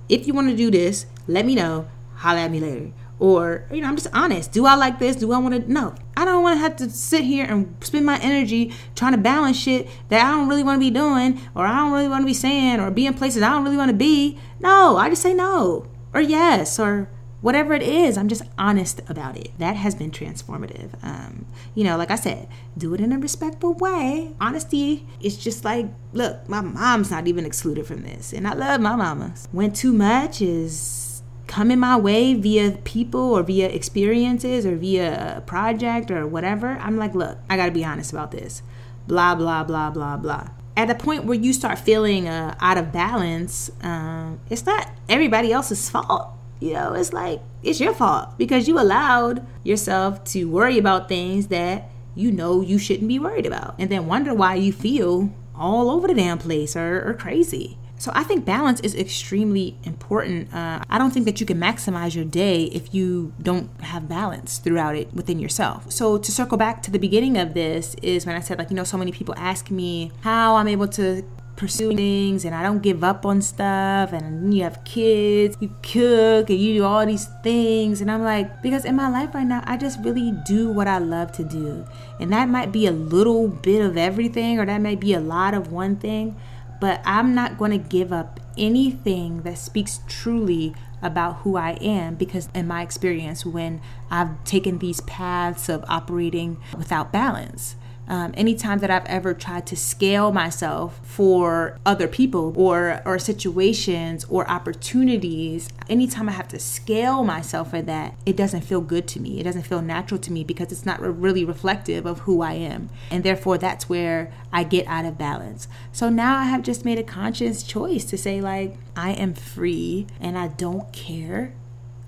If 0.09 0.25
you 0.27 0.33
want 0.33 0.49
to 0.49 0.55
do 0.55 0.71
this, 0.71 1.05
let 1.27 1.45
me 1.45 1.55
know. 1.55 1.87
Holla 2.15 2.39
at 2.39 2.51
me 2.51 2.59
later. 2.59 2.91
Or, 3.19 3.65
you 3.69 3.81
know, 3.81 3.87
I'm 3.89 3.97
just 3.97 4.07
honest. 4.13 4.53
Do 4.53 4.65
I 4.65 4.75
like 4.75 4.97
this? 4.97 5.17
Do 5.17 5.33
I 5.33 5.37
want 5.37 5.53
to? 5.53 5.71
No. 5.71 5.93
I 6.15 6.23
don't 6.23 6.41
want 6.41 6.55
to 6.55 6.61
have 6.61 6.77
to 6.77 6.89
sit 6.89 7.23
here 7.23 7.45
and 7.45 7.75
spend 7.81 8.05
my 8.05 8.17
energy 8.19 8.73
trying 8.95 9.11
to 9.11 9.17
balance 9.17 9.57
shit 9.57 9.89
that 10.07 10.25
I 10.25 10.31
don't 10.31 10.47
really 10.47 10.63
want 10.63 10.77
to 10.77 10.79
be 10.79 10.89
doing, 10.89 11.41
or 11.53 11.65
I 11.65 11.75
don't 11.77 11.91
really 11.91 12.07
want 12.07 12.21
to 12.21 12.25
be 12.25 12.33
saying, 12.33 12.79
or 12.79 12.89
be 12.91 13.05
in 13.05 13.13
places 13.13 13.43
I 13.43 13.49
don't 13.49 13.63
really 13.63 13.77
want 13.77 13.91
to 13.91 13.97
be. 13.97 14.39
No, 14.59 14.97
I 14.97 15.09
just 15.09 15.21
say 15.21 15.33
no, 15.33 15.87
or 16.13 16.21
yes, 16.21 16.79
or 16.79 17.09
whatever 17.41 17.73
it 17.73 17.83
is. 17.83 18.17
I'm 18.17 18.27
just 18.27 18.43
honest 18.57 19.01
about 19.09 19.37
it. 19.37 19.51
That 19.59 19.75
has 19.75 19.95
been 19.95 20.11
transformative. 20.11 20.91
Um, 21.03 21.45
you 21.75 21.83
know, 21.83 21.97
like 21.97 22.11
I 22.11 22.15
said, 22.15 22.47
do 22.77 22.93
it 22.93 23.01
in 23.01 23.11
a 23.11 23.19
respectful 23.19 23.73
way. 23.73 24.33
Honesty 24.39 25.07
is 25.21 25.37
just 25.37 25.63
like, 25.63 25.87
look, 26.13 26.47
my 26.47 26.61
mom's 26.61 27.11
not 27.11 27.27
even 27.27 27.45
excluded 27.45 27.85
from 27.85 28.03
this, 28.03 28.33
and 28.33 28.47
I 28.47 28.53
love 28.53 28.81
my 28.81 28.95
mama. 28.95 29.35
When 29.51 29.73
too 29.73 29.93
much 29.93 30.41
is 30.41 31.08
coming 31.49 31.79
my 31.79 31.97
way 31.97 32.35
via 32.35 32.71
people 32.83 33.33
or 33.33 33.41
via 33.41 33.67
experiences 33.67 34.67
or 34.67 34.75
via 34.77 35.37
a 35.37 35.41
project 35.41 36.11
or 36.11 36.25
whatever, 36.27 36.77
I'm 36.79 36.95
like, 36.95 37.15
look, 37.15 37.39
I 37.49 37.57
got 37.57 37.65
to 37.65 37.71
be 37.71 37.83
honest 37.83 38.13
about 38.13 38.31
this. 38.31 38.61
Blah, 39.07 39.33
blah, 39.33 39.63
blah, 39.63 39.89
blah, 39.89 40.15
blah. 40.15 40.49
At 40.77 40.87
the 40.87 40.95
point 40.95 41.25
where 41.25 41.37
you 41.37 41.51
start 41.51 41.79
feeling 41.79 42.27
uh, 42.27 42.55
out 42.61 42.77
of 42.77 42.91
balance, 42.91 43.71
um, 43.81 44.39
it's 44.49 44.65
not 44.65 44.89
everybody 45.09 45.51
else's 45.51 45.89
fault. 45.89 46.29
You 46.59 46.73
know, 46.73 46.93
it's 46.93 47.13
like, 47.13 47.41
it's 47.63 47.79
your 47.79 47.95
fault 47.95 48.37
because 48.37 48.67
you 48.67 48.79
allowed 48.79 49.45
yourself 49.63 50.23
to 50.25 50.45
worry 50.45 50.77
about 50.77 51.09
things 51.09 51.47
that 51.47 51.89
you 52.13 52.31
know 52.31 52.61
you 52.61 52.77
shouldn't 52.77 53.07
be 53.07 53.17
worried 53.17 53.47
about. 53.47 53.73
And 53.79 53.89
then 53.89 54.05
wonder 54.05 54.35
why 54.35 54.55
you 54.55 54.71
feel 54.71 55.33
all 55.55 55.89
over 55.89 56.07
the 56.07 56.13
damn 56.13 56.37
place 56.37 56.75
or, 56.75 57.09
or 57.09 57.15
crazy. 57.15 57.79
So 57.99 58.13
I 58.15 58.23
think 58.23 58.45
balance 58.45 58.79
is 58.79 58.95
extremely 58.95 59.77
important. 59.83 60.53
Uh, 60.53 60.81
I 60.89 60.97
don't 60.97 61.11
think 61.11 61.25
that 61.25 61.41
you 61.41 61.45
can 61.45 61.59
maximize 61.59 62.15
your 62.15 62.23
day 62.23 62.63
if 62.63 62.93
you 62.93 63.33
don't 63.41 63.69
have 63.81 64.07
balance 64.07 64.57
throughout 64.57 64.95
it 64.95 65.13
within 65.13 65.37
yourself. 65.37 65.91
So 65.91 66.17
to 66.17 66.31
circle 66.31 66.57
back 66.57 66.81
to 66.83 66.91
the 66.91 66.97
beginning 66.97 67.37
of 67.37 67.53
this 67.53 67.95
is 68.01 68.25
when 68.25 68.37
I 68.37 68.39
said 68.39 68.57
like 68.57 68.69
you 68.69 68.75
know 68.77 68.85
so 68.85 68.97
many 68.97 69.11
people 69.11 69.35
ask 69.37 69.69
me 69.69 70.13
how 70.21 70.55
I'm 70.55 70.69
able 70.69 70.87
to 70.89 71.23
pursue 71.57 71.93
things 71.93 72.45
and 72.45 72.55
I 72.55 72.63
don't 72.63 72.81
give 72.81 73.03
up 73.03 73.25
on 73.25 73.41
stuff 73.41 74.13
and 74.13 74.53
you 74.53 74.63
have 74.63 74.81
kids, 74.85 75.57
you 75.59 75.67
cook 75.83 76.49
and 76.49 76.57
you 76.57 76.75
do 76.75 76.85
all 76.85 77.05
these 77.05 77.27
things 77.43 77.99
and 77.99 78.09
I'm 78.09 78.23
like 78.23 78.63
because 78.63 78.85
in 78.85 78.95
my 78.95 79.09
life 79.09 79.35
right 79.35 79.45
now 79.45 79.61
I 79.65 79.75
just 79.75 79.99
really 79.99 80.31
do 80.47 80.69
what 80.71 80.87
I 80.87 80.99
love 80.99 81.33
to 81.33 81.43
do. 81.43 81.85
And 82.17 82.31
that 82.31 82.47
might 82.47 82.71
be 82.71 82.87
a 82.87 82.93
little 82.93 83.49
bit 83.49 83.81
of 83.81 83.97
everything 83.97 84.57
or 84.57 84.65
that 84.65 84.79
might 84.79 85.01
be 85.01 85.13
a 85.13 85.19
lot 85.19 85.53
of 85.53 85.69
one 85.69 85.97
thing, 85.97 86.37
but 86.79 87.01
I'm 87.05 87.35
not 87.35 87.57
going 87.57 87.71
to 87.71 87.77
give 87.77 88.13
up 88.13 88.39
anything 88.57 89.41
that 89.43 89.57
speaks 89.57 89.99
truly 90.07 90.73
about 91.01 91.37
who 91.37 91.55
I 91.55 91.71
am 91.81 92.15
because, 92.15 92.49
in 92.53 92.67
my 92.67 92.81
experience, 92.81 93.45
when 93.45 93.81
I've 94.11 94.43
taken 94.43 94.79
these 94.79 95.01
paths 95.01 95.69
of 95.69 95.85
operating 95.87 96.57
without 96.77 97.11
balance, 97.11 97.75
um, 98.09 98.33
anytime 98.35 98.79
that 98.79 98.89
I've 98.89 99.05
ever 99.05 99.35
tried 99.35 99.67
to 99.67 99.75
scale 99.75 100.31
myself 100.31 100.99
for 101.03 101.77
other 101.85 102.07
people 102.07 102.53
or 102.57 103.01
or 103.05 103.19
situations 103.19 104.25
or 104.29 104.49
opportunities, 104.49 105.69
anytime 105.87 106.27
I 106.27 106.31
have 106.31 106.47
to 106.49 106.59
scale 106.59 107.23
myself 107.23 107.69
for 107.69 107.83
that, 107.83 108.15
it 108.25 108.35
doesn't 108.35 108.61
feel 108.61 108.81
good 108.81 109.07
to 109.09 109.19
me. 109.19 109.39
It 109.39 109.43
doesn't 109.43 109.61
feel 109.63 109.81
natural 109.81 110.19
to 110.21 110.31
me 110.31 110.43
because 110.43 110.71
it's 110.71 110.85
not 110.85 110.99
really 110.99 111.45
reflective 111.45 112.07
of 112.07 112.21
who 112.21 112.41
I 112.41 112.53
am, 112.53 112.89
and 113.11 113.23
therefore 113.23 113.59
that's 113.59 113.87
where 113.87 114.33
I 114.51 114.63
get 114.63 114.87
out 114.87 115.05
of 115.05 115.17
balance. 115.17 115.67
So 115.91 116.09
now 116.09 116.37
I 116.37 116.45
have 116.45 116.63
just 116.63 116.83
made 116.83 116.97
a 116.97 117.03
conscious 117.03 117.61
choice 117.61 118.05
to 118.05 118.17
say 118.17 118.41
like 118.41 118.75
I 118.95 119.11
am 119.11 119.35
free 119.35 120.07
and 120.19 120.37
I 120.37 120.47
don't 120.47 120.91
care. 120.91 121.53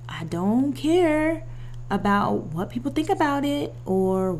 I 0.09 0.23
don't 0.25 0.73
care 0.73 1.43
about 1.91 2.53
what 2.53 2.69
people 2.69 2.91
think 2.91 3.09
about 3.09 3.43
it 3.45 3.73
or 3.85 4.39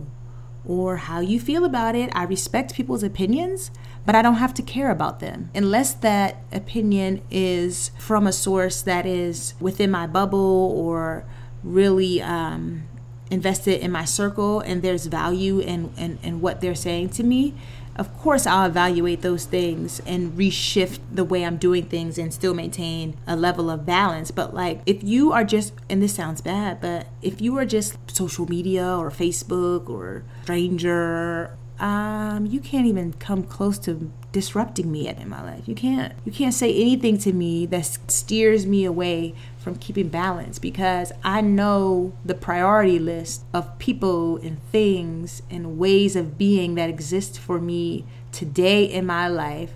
or 0.65 0.97
how 0.97 1.19
you 1.19 1.39
feel 1.39 1.65
about 1.65 1.95
it. 1.95 2.09
I 2.13 2.23
respect 2.23 2.75
people's 2.75 3.03
opinions, 3.03 3.71
but 4.05 4.15
I 4.15 4.21
don't 4.21 4.35
have 4.35 4.53
to 4.55 4.61
care 4.61 4.91
about 4.91 5.19
them 5.19 5.49
unless 5.53 5.93
that 5.95 6.37
opinion 6.51 7.21
is 7.29 7.91
from 7.97 8.27
a 8.27 8.31
source 8.31 8.81
that 8.83 9.05
is 9.05 9.53
within 9.59 9.91
my 9.91 10.07
bubble 10.07 10.73
or 10.75 11.25
really 11.63 12.21
um, 12.21 12.83
invested 13.29 13.79
in 13.81 13.91
my 13.91 14.05
circle 14.05 14.59
and 14.59 14.81
there's 14.81 15.05
value 15.05 15.59
in, 15.59 15.93
in, 15.97 16.19
in 16.21 16.41
what 16.41 16.61
they're 16.61 16.75
saying 16.75 17.09
to 17.09 17.23
me 17.23 17.53
of 17.95 18.17
course 18.19 18.47
I'll 18.47 18.67
evaluate 18.67 19.21
those 19.21 19.45
things 19.45 20.01
and 20.05 20.33
reshift 20.33 20.99
the 21.11 21.23
way 21.23 21.45
I'm 21.45 21.57
doing 21.57 21.85
things 21.85 22.17
and 22.17 22.33
still 22.33 22.53
maintain 22.53 23.15
a 23.27 23.35
level 23.35 23.69
of 23.69 23.85
balance. 23.85 24.31
But 24.31 24.53
like 24.53 24.81
if 24.85 25.03
you 25.03 25.31
are 25.31 25.43
just 25.43 25.73
and 25.89 26.01
this 26.01 26.15
sounds 26.15 26.41
bad, 26.41 26.81
but 26.81 27.07
if 27.21 27.41
you 27.41 27.57
are 27.57 27.65
just 27.65 27.97
social 28.09 28.47
media 28.47 28.85
or 28.85 29.11
Facebook 29.11 29.89
or 29.89 30.23
stranger, 30.43 31.57
um, 31.81 32.45
you 32.45 32.59
can't 32.59 32.85
even 32.85 33.13
come 33.13 33.43
close 33.43 33.79
to 33.79 34.11
disrupting 34.31 34.91
me 34.91 35.07
in 35.07 35.27
my 35.27 35.43
life. 35.43 35.67
You 35.67 35.73
can't 35.73 36.13
you 36.23 36.31
can't 36.31 36.53
say 36.53 36.73
anything 36.73 37.17
to 37.19 37.33
me 37.33 37.65
that 37.65 37.97
steers 38.07 38.67
me 38.67 38.85
away 38.85 39.33
from 39.57 39.75
keeping 39.75 40.07
balance 40.07 40.59
because 40.59 41.11
I 41.23 41.41
know 41.41 42.13
the 42.23 42.35
priority 42.35 42.99
list 42.99 43.43
of 43.51 43.79
people 43.79 44.37
and 44.37 44.61
things 44.71 45.41
and 45.49 45.79
ways 45.79 46.15
of 46.15 46.37
being 46.37 46.75
that 46.75 46.89
exist 46.89 47.39
for 47.39 47.59
me 47.59 48.05
today 48.31 48.85
in 48.85 49.05
my 49.05 49.27
life 49.27 49.73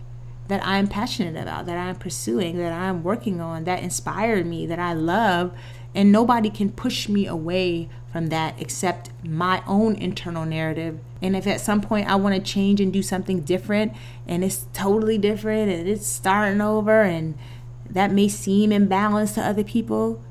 that 0.48 0.62
I'm 0.64 0.88
passionate 0.88 1.42
about, 1.42 1.66
that 1.66 1.78
I'm 1.78 1.96
pursuing, 1.96 2.58
that 2.58 2.72
I'm 2.72 3.04
working 3.04 3.42
on, 3.42 3.64
that 3.64 3.82
inspired 3.82 4.46
me, 4.46 4.68
that 4.68 4.78
I 4.78 4.94
love, 4.94 5.58
and 5.96 6.12
nobody 6.12 6.50
can 6.50 6.72
push 6.72 7.08
me 7.08 7.26
away 7.26 7.90
from 8.12 8.28
that 8.28 8.56
except 8.62 9.10
my 9.24 9.64
own 9.66 9.96
internal 9.96 10.46
narrative. 10.46 11.00
And 11.22 11.36
if 11.36 11.48
at 11.48 11.62
some 11.62 11.82
point 11.82 12.10
I 12.10 12.16
want 12.16 12.36
to 12.36 12.42
change 12.42 12.82
and 12.82 12.92
do 12.94 13.02
something 13.02 13.42
different 13.42 13.94
and 14.28 14.44
it's 14.44 14.68
totally 14.74 15.18
different 15.18 15.72
and 15.72 15.88
it's 15.88 16.06
starting 16.06 16.62
over 16.62 17.02
and 17.02 17.38
that 17.90 18.12
may 18.12 18.28
seem 18.28 18.72
imbalanced 18.72 19.36
to 19.36 19.42
other 19.42 19.64
people, 19.64 20.22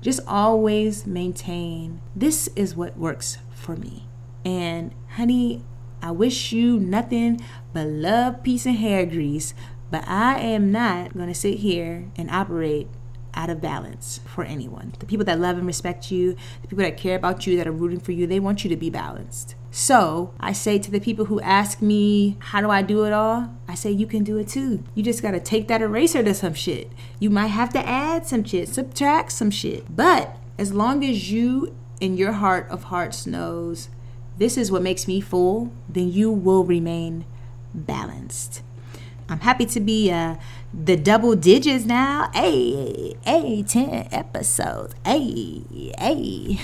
just 0.00 0.20
always 0.26 1.06
maintain 1.06 2.00
this 2.16 2.48
is 2.56 2.74
what 2.74 2.96
works 2.96 3.38
for 3.52 3.76
me. 3.76 4.06
And 4.44 4.94
honey, 5.10 5.62
I 6.02 6.12
wish 6.12 6.52
you 6.52 6.78
nothing 6.78 7.44
but 7.74 7.86
love, 7.86 8.42
peace, 8.42 8.64
and 8.64 8.76
hair 8.76 9.04
grease, 9.04 9.52
but 9.90 10.06
I 10.08 10.38
am 10.38 10.72
not 10.72 11.14
going 11.14 11.28
to 11.28 11.34
sit 11.34 11.58
here 11.58 12.10
and 12.16 12.30
operate 12.30 12.88
out 13.34 13.50
of 13.50 13.60
balance 13.60 14.20
for 14.24 14.44
anyone. 14.44 14.92
The 14.98 15.06
people 15.06 15.24
that 15.26 15.38
love 15.38 15.56
and 15.56 15.66
respect 15.66 16.10
you, 16.10 16.36
the 16.62 16.68
people 16.68 16.84
that 16.84 16.96
care 16.96 17.16
about 17.16 17.46
you, 17.46 17.56
that 17.56 17.66
are 17.66 17.72
rooting 17.72 18.00
for 18.00 18.12
you, 18.12 18.26
they 18.26 18.40
want 18.40 18.64
you 18.64 18.70
to 18.70 18.76
be 18.76 18.90
balanced. 18.90 19.54
So 19.70 20.34
I 20.40 20.52
say 20.52 20.78
to 20.78 20.90
the 20.90 21.00
people 21.00 21.26
who 21.26 21.40
ask 21.40 21.80
me, 21.80 22.36
How 22.40 22.60
do 22.60 22.70
I 22.70 22.82
do 22.82 23.04
it 23.04 23.12
all? 23.12 23.54
I 23.68 23.74
say, 23.74 23.90
You 23.90 24.06
can 24.06 24.24
do 24.24 24.38
it 24.38 24.48
too. 24.48 24.82
You 24.94 25.02
just 25.02 25.22
gotta 25.22 25.40
take 25.40 25.68
that 25.68 25.82
eraser 25.82 26.22
to 26.22 26.34
some 26.34 26.54
shit. 26.54 26.90
You 27.18 27.30
might 27.30 27.48
have 27.48 27.72
to 27.74 27.88
add 27.88 28.26
some 28.26 28.44
shit, 28.44 28.68
subtract 28.68 29.32
some 29.32 29.50
shit. 29.50 29.94
But 29.94 30.36
as 30.58 30.72
long 30.72 31.04
as 31.04 31.30
you 31.30 31.74
in 32.00 32.16
your 32.16 32.32
heart 32.32 32.68
of 32.70 32.84
hearts 32.84 33.26
knows 33.26 33.90
this 34.38 34.56
is 34.56 34.72
what 34.72 34.82
makes 34.82 35.06
me 35.06 35.20
full, 35.20 35.70
then 35.88 36.10
you 36.10 36.30
will 36.32 36.64
remain 36.64 37.26
balanced. 37.74 38.62
I'm 39.30 39.40
happy 39.40 39.64
to 39.66 39.80
be 39.80 40.10
uh, 40.10 40.34
the 40.74 40.96
double 40.96 41.36
digits 41.36 41.84
now. 41.84 42.30
Hey, 42.34 43.14
hey, 43.24 43.62
10 43.62 44.08
episodes. 44.10 44.94
Hey, 45.06 45.62
hey. 45.96 46.58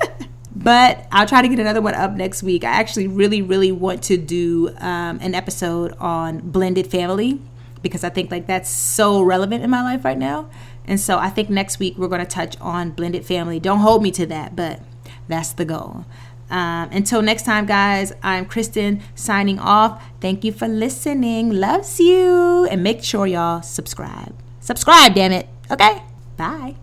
but 0.56 1.06
I'll 1.12 1.26
try 1.26 1.42
to 1.42 1.48
get 1.48 1.58
another 1.58 1.82
one 1.82 1.94
up 1.94 2.12
next 2.12 2.42
week. 2.42 2.64
I 2.64 2.70
actually 2.70 3.06
really, 3.06 3.42
really 3.42 3.70
want 3.70 4.02
to 4.04 4.16
do 4.16 4.70
um, 4.78 5.18
an 5.20 5.34
episode 5.34 5.94
on 5.98 6.38
blended 6.38 6.86
family 6.86 7.38
because 7.82 8.02
I 8.02 8.08
think 8.08 8.30
like 8.30 8.46
that's 8.46 8.70
so 8.70 9.20
relevant 9.20 9.62
in 9.62 9.68
my 9.68 9.82
life 9.82 10.02
right 10.02 10.18
now. 10.18 10.48
And 10.86 10.98
so 10.98 11.18
I 11.18 11.28
think 11.28 11.50
next 11.50 11.78
week 11.78 11.98
we're 11.98 12.08
going 12.08 12.24
to 12.24 12.26
touch 12.26 12.58
on 12.62 12.92
blended 12.92 13.26
family. 13.26 13.60
Don't 13.60 13.80
hold 13.80 14.02
me 14.02 14.10
to 14.12 14.24
that, 14.26 14.56
but 14.56 14.80
that's 15.28 15.52
the 15.52 15.66
goal. 15.66 16.06
Um, 16.50 16.90
until 16.92 17.22
next 17.22 17.44
time, 17.44 17.66
guys, 17.66 18.12
I'm 18.22 18.46
Kristen 18.46 19.02
signing 19.14 19.58
off. 19.58 20.02
Thank 20.20 20.44
you 20.44 20.52
for 20.52 20.68
listening. 20.68 21.50
Loves 21.50 21.98
you. 21.98 22.66
And 22.70 22.82
make 22.82 23.02
sure 23.02 23.26
y'all 23.26 23.62
subscribe. 23.62 24.34
Subscribe, 24.60 25.14
damn 25.14 25.32
it. 25.32 25.48
Okay? 25.70 26.02
Bye. 26.36 26.76